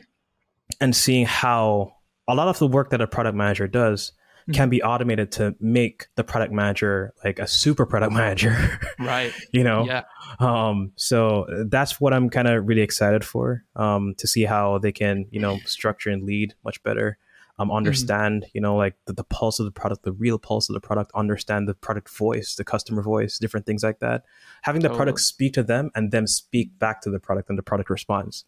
[0.81, 1.95] and seeing how
[2.27, 4.13] a lot of the work that a product manager does
[4.55, 9.31] can be automated to make the product manager like a super product manager, Right.
[9.53, 9.85] you know?
[9.85, 10.05] Yeah.
[10.41, 14.91] Um, so that's what I'm kind of really excited for um, to see how they
[14.91, 17.19] can, you know, structure and lead much better.
[17.61, 20.75] Um, understand, you know, like the, the pulse of the product, the real pulse of
[20.75, 24.23] the product, understand the product voice, the customer voice, different things like that.
[24.63, 27.65] Having the product speak to them and them speak back to the product and the
[27.65, 28.45] product responds,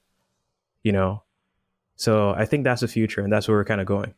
[0.84, 1.24] you know?
[1.96, 4.14] So I think that's the future and that's where we're kind of going.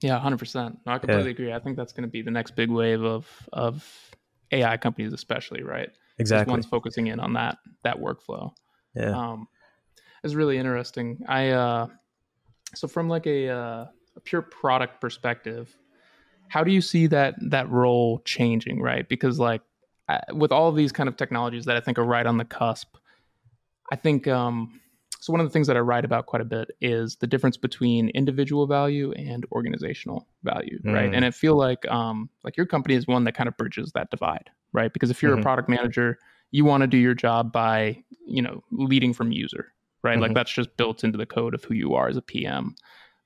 [0.00, 0.78] Yeah, hundred percent.
[0.86, 1.52] No, I completely agree.
[1.52, 3.84] I think that's going to be the next big wave of of
[4.52, 5.90] AI companies, especially right.
[6.18, 6.50] Exactly.
[6.50, 8.52] ones focusing in on that that workflow.
[8.94, 9.10] Yeah.
[9.10, 9.48] Um,
[10.24, 11.24] it's really interesting.
[11.28, 11.88] I uh,
[12.74, 13.86] so from like a, uh,
[14.18, 15.74] a pure product perspective,
[16.48, 18.82] how do you see that that role changing?
[18.82, 19.62] Right, because like
[20.08, 22.44] I, with all of these kind of technologies that I think are right on the
[22.44, 22.96] cusp,
[23.90, 24.80] I think um,
[25.20, 27.56] so one of the things that I write about quite a bit is the difference
[27.56, 30.94] between individual value and organizational value, mm.
[30.94, 31.12] right?
[31.12, 34.10] And I feel like um, like your company is one that kind of bridges that
[34.10, 34.92] divide, right?
[34.92, 35.40] Because if you're mm-hmm.
[35.40, 36.18] a product manager,
[36.50, 40.12] you want to do your job by you know leading from user, right?
[40.12, 40.22] Mm-hmm.
[40.22, 42.74] Like that's just built into the code of who you are as a PM.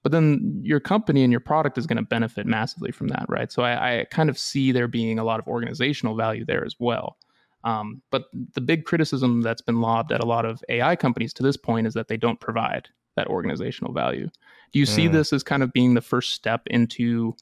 [0.02, 3.52] But then your company and your product is going to benefit massively from that, right?
[3.52, 6.74] So I, I kind of see there being a lot of organizational value there as
[6.78, 7.16] well.
[7.64, 8.24] Um, but
[8.54, 11.86] the big criticism that's been lobbed at a lot of AI companies to this point
[11.86, 14.28] is that they don't provide that organizational value.
[14.72, 14.88] Do you mm.
[14.88, 17.36] see this as kind of being the first step into,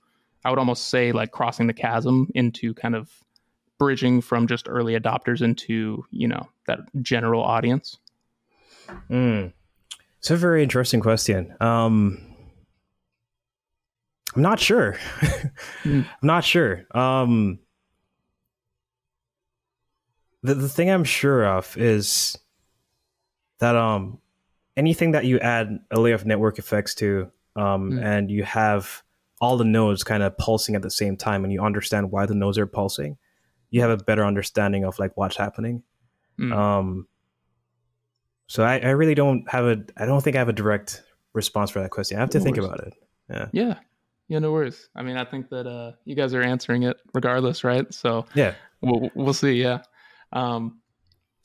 [0.45, 3.09] I would almost say, like crossing the chasm into kind of
[3.79, 7.99] bridging from just early adopters into, you know, that general audience?
[9.09, 9.53] Mm.
[10.19, 11.57] It's a very interesting question.
[11.61, 12.30] Um,
[14.35, 14.97] I'm not sure.
[15.83, 16.07] mm.
[16.23, 16.87] I'm not sure.
[16.95, 17.59] Um,
[20.43, 22.39] the, the thing I'm sure of is
[23.59, 24.19] that um
[24.77, 28.05] anything that you add a layer of network effects to um mm.
[28.05, 29.03] and you have
[29.41, 32.35] all the nodes kind of pulsing at the same time and you understand why the
[32.35, 33.17] nodes are pulsing
[33.71, 35.83] you have a better understanding of like what's happening
[36.39, 36.55] mm.
[36.55, 37.07] um
[38.47, 41.03] so I, I really don't have a i don't think i have a direct
[41.35, 42.95] response for that question i have to think about it
[43.29, 43.75] yeah yeah
[44.31, 47.63] yeah no worries i mean i think that uh you guys are answering it regardless
[47.63, 49.81] right so yeah we'll, we'll see yeah
[50.33, 50.81] um,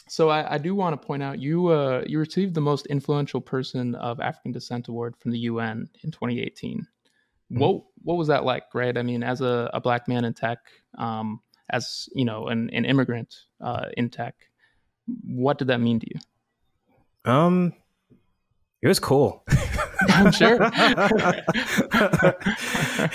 [0.07, 3.41] so I, I, do want to point out you uh, you received the most influential
[3.41, 6.79] person of African descent award from the UN in 2018.
[6.79, 7.59] Mm-hmm.
[7.59, 8.65] What what was that like?
[8.73, 8.95] Right.
[8.97, 10.59] I mean, as a, a black man in tech,
[10.97, 14.35] um, as you know, an, an immigrant uh, in tech,
[15.23, 17.31] what did that mean to you?
[17.31, 17.73] Um,
[18.81, 19.43] it was cool.
[20.09, 20.57] I'm sure.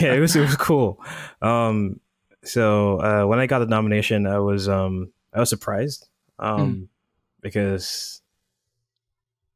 [0.01, 1.03] yeah, it was it was cool.
[1.43, 2.01] Um,
[2.45, 6.88] so uh, when I got the nomination, I was um I was surprised um, mm.
[7.41, 8.22] because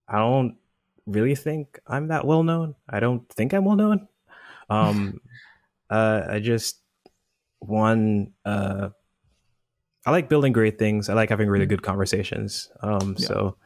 [0.09, 0.57] I don't
[1.07, 2.75] really think I'm that well known.
[2.89, 4.09] I don't think I'm well known.
[4.69, 5.21] Um,
[5.91, 6.81] uh, I just
[7.61, 8.33] one.
[8.45, 8.91] Uh,
[10.07, 11.09] I like building great things.
[11.09, 11.71] I like having really hmm.
[11.71, 12.71] good conversations.
[12.83, 13.27] Um, yeah.
[13.27, 13.57] So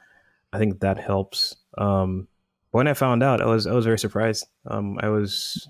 [0.52, 1.56] I think that helps.
[1.76, 2.28] Um,
[2.70, 4.46] when I found out, I was I was very surprised.
[4.66, 5.68] Um, I was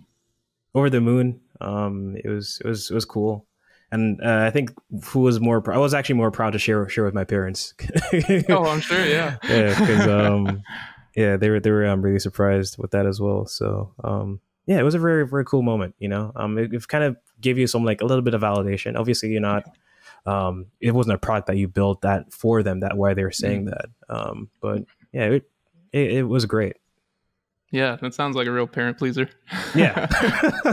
[0.74, 1.40] over the moon.
[1.60, 3.46] Um, it was it was it was cool
[3.90, 4.72] and uh, I think
[5.06, 7.74] who was more, pr- I was actually more proud to share share with my parents.
[8.50, 10.62] oh, I'm sure, yeah, yeah, because um,
[11.16, 13.46] yeah, they were they were um, really surprised with that as well.
[13.46, 15.94] So um, yeah, it was a very very cool moment.
[15.98, 18.42] You know, um, it, it kind of gave you some like a little bit of
[18.42, 18.98] validation.
[18.98, 19.64] Obviously, you're not.
[20.26, 22.80] Um, it wasn't a product that you built that for them.
[22.80, 23.70] That why they were saying mm.
[23.70, 23.86] that.
[24.14, 25.50] Um, but yeah, it,
[25.92, 26.76] it, it was great.
[27.70, 29.28] Yeah, that sounds like a real parent pleaser.
[29.74, 30.06] Yeah.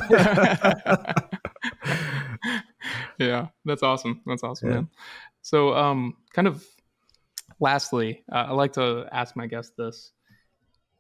[3.20, 4.22] yeah, that's awesome.
[4.26, 4.76] That's awesome, yeah.
[4.76, 4.90] man.
[5.42, 6.66] So, um, kind of
[7.60, 10.12] lastly, uh, I like to ask my guests this: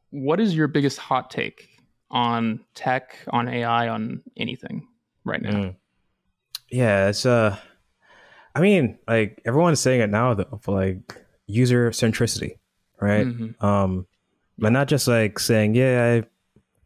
[0.09, 1.69] What is your biggest hot take
[2.11, 4.87] on tech, on AI, on anything
[5.23, 5.51] right now?
[5.51, 5.75] Mm.
[6.71, 7.57] Yeah, it's uh,
[8.53, 12.57] I mean, like everyone's saying it now, though, for like user centricity,
[12.99, 13.27] right?
[13.27, 13.65] Mm-hmm.
[13.65, 14.07] Um,
[14.57, 16.27] but not just like saying, yeah, I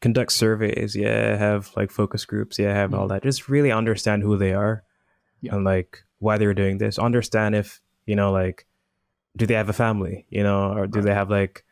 [0.02, 3.00] conduct surveys, yeah, I have like focus groups, yeah, I have mm-hmm.
[3.00, 3.24] all that.
[3.24, 4.84] Just really understand who they are
[5.42, 5.56] yeah.
[5.56, 6.98] and like why they're doing this.
[6.98, 8.66] Understand if you know, like,
[9.38, 11.06] do they have a family, you know, or do right.
[11.06, 11.64] they have like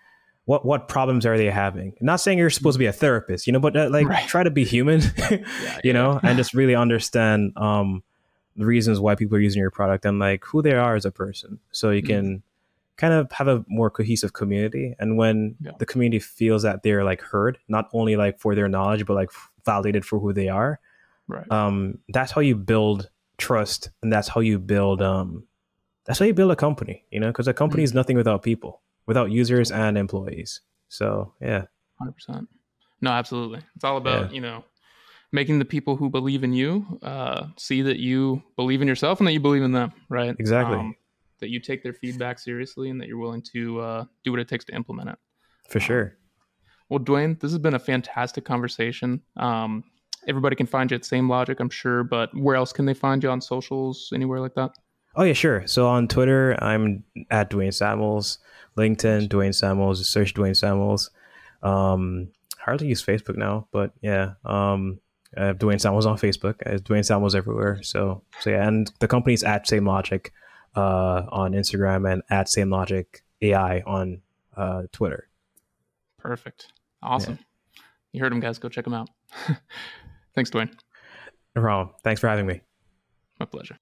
[0.45, 1.93] what what problems are they having?
[1.99, 4.27] not saying you're supposed to be a therapist, you know, but uh, like right.
[4.29, 5.41] try to be human, yeah, you
[5.83, 5.91] yeah.
[5.91, 8.03] know, and just really understand um
[8.55, 11.11] the reasons why people are using your product and like who they are as a
[11.11, 12.07] person, so you mm-hmm.
[12.07, 12.43] can
[12.97, 14.95] kind of have a more cohesive community.
[14.99, 15.71] And when yeah.
[15.79, 19.29] the community feels that they're like heard, not only like for their knowledge, but like
[19.65, 20.79] validated for who they are,
[21.27, 21.49] right.
[21.51, 25.43] um, that's how you build trust and that's how you build um
[26.05, 27.85] that's how you build a company you know because a company mm-hmm.
[27.85, 31.63] is nothing without people without users and employees so yeah
[32.01, 32.47] 100%
[33.01, 34.35] no absolutely it's all about yeah.
[34.35, 34.63] you know
[35.31, 39.27] making the people who believe in you uh, see that you believe in yourself and
[39.27, 40.95] that you believe in them right exactly um,
[41.39, 44.47] that you take their feedback seriously and that you're willing to uh, do what it
[44.47, 45.17] takes to implement it
[45.69, 46.17] for sure
[46.89, 49.83] well dwayne this has been a fantastic conversation um,
[50.27, 52.03] everybody can find you at Samelogic, I'm sure.
[52.03, 54.11] But where else can they find you on socials?
[54.13, 54.71] Anywhere like that?
[55.15, 55.65] Oh yeah, sure.
[55.65, 58.39] So on Twitter, I'm at Dwayne Samuels.
[58.77, 60.07] LinkedIn, Dwayne Samuels.
[60.07, 61.09] Search Dwayne Samuels.
[61.63, 62.29] Um,
[62.59, 64.33] hardly use Facebook now, but yeah.
[64.45, 64.99] Um,
[65.35, 66.55] uh, Dwayne Samuels on Facebook.
[66.65, 67.81] Uh, Dwayne Samuels everywhere.
[67.81, 70.29] So so yeah, and the company's at Samelogic
[70.75, 74.21] uh, on Instagram and at Samelogic AI on
[74.55, 75.29] uh, Twitter.
[76.17, 76.73] Perfect.
[77.01, 77.39] Awesome.
[77.39, 77.83] Yeah.
[78.13, 78.57] You heard them, guys.
[78.59, 79.09] Go check them out.
[80.35, 80.71] Thanks, Dwayne.
[81.55, 81.95] No problem.
[82.03, 82.61] Thanks for having me.
[83.39, 83.77] My pleasure.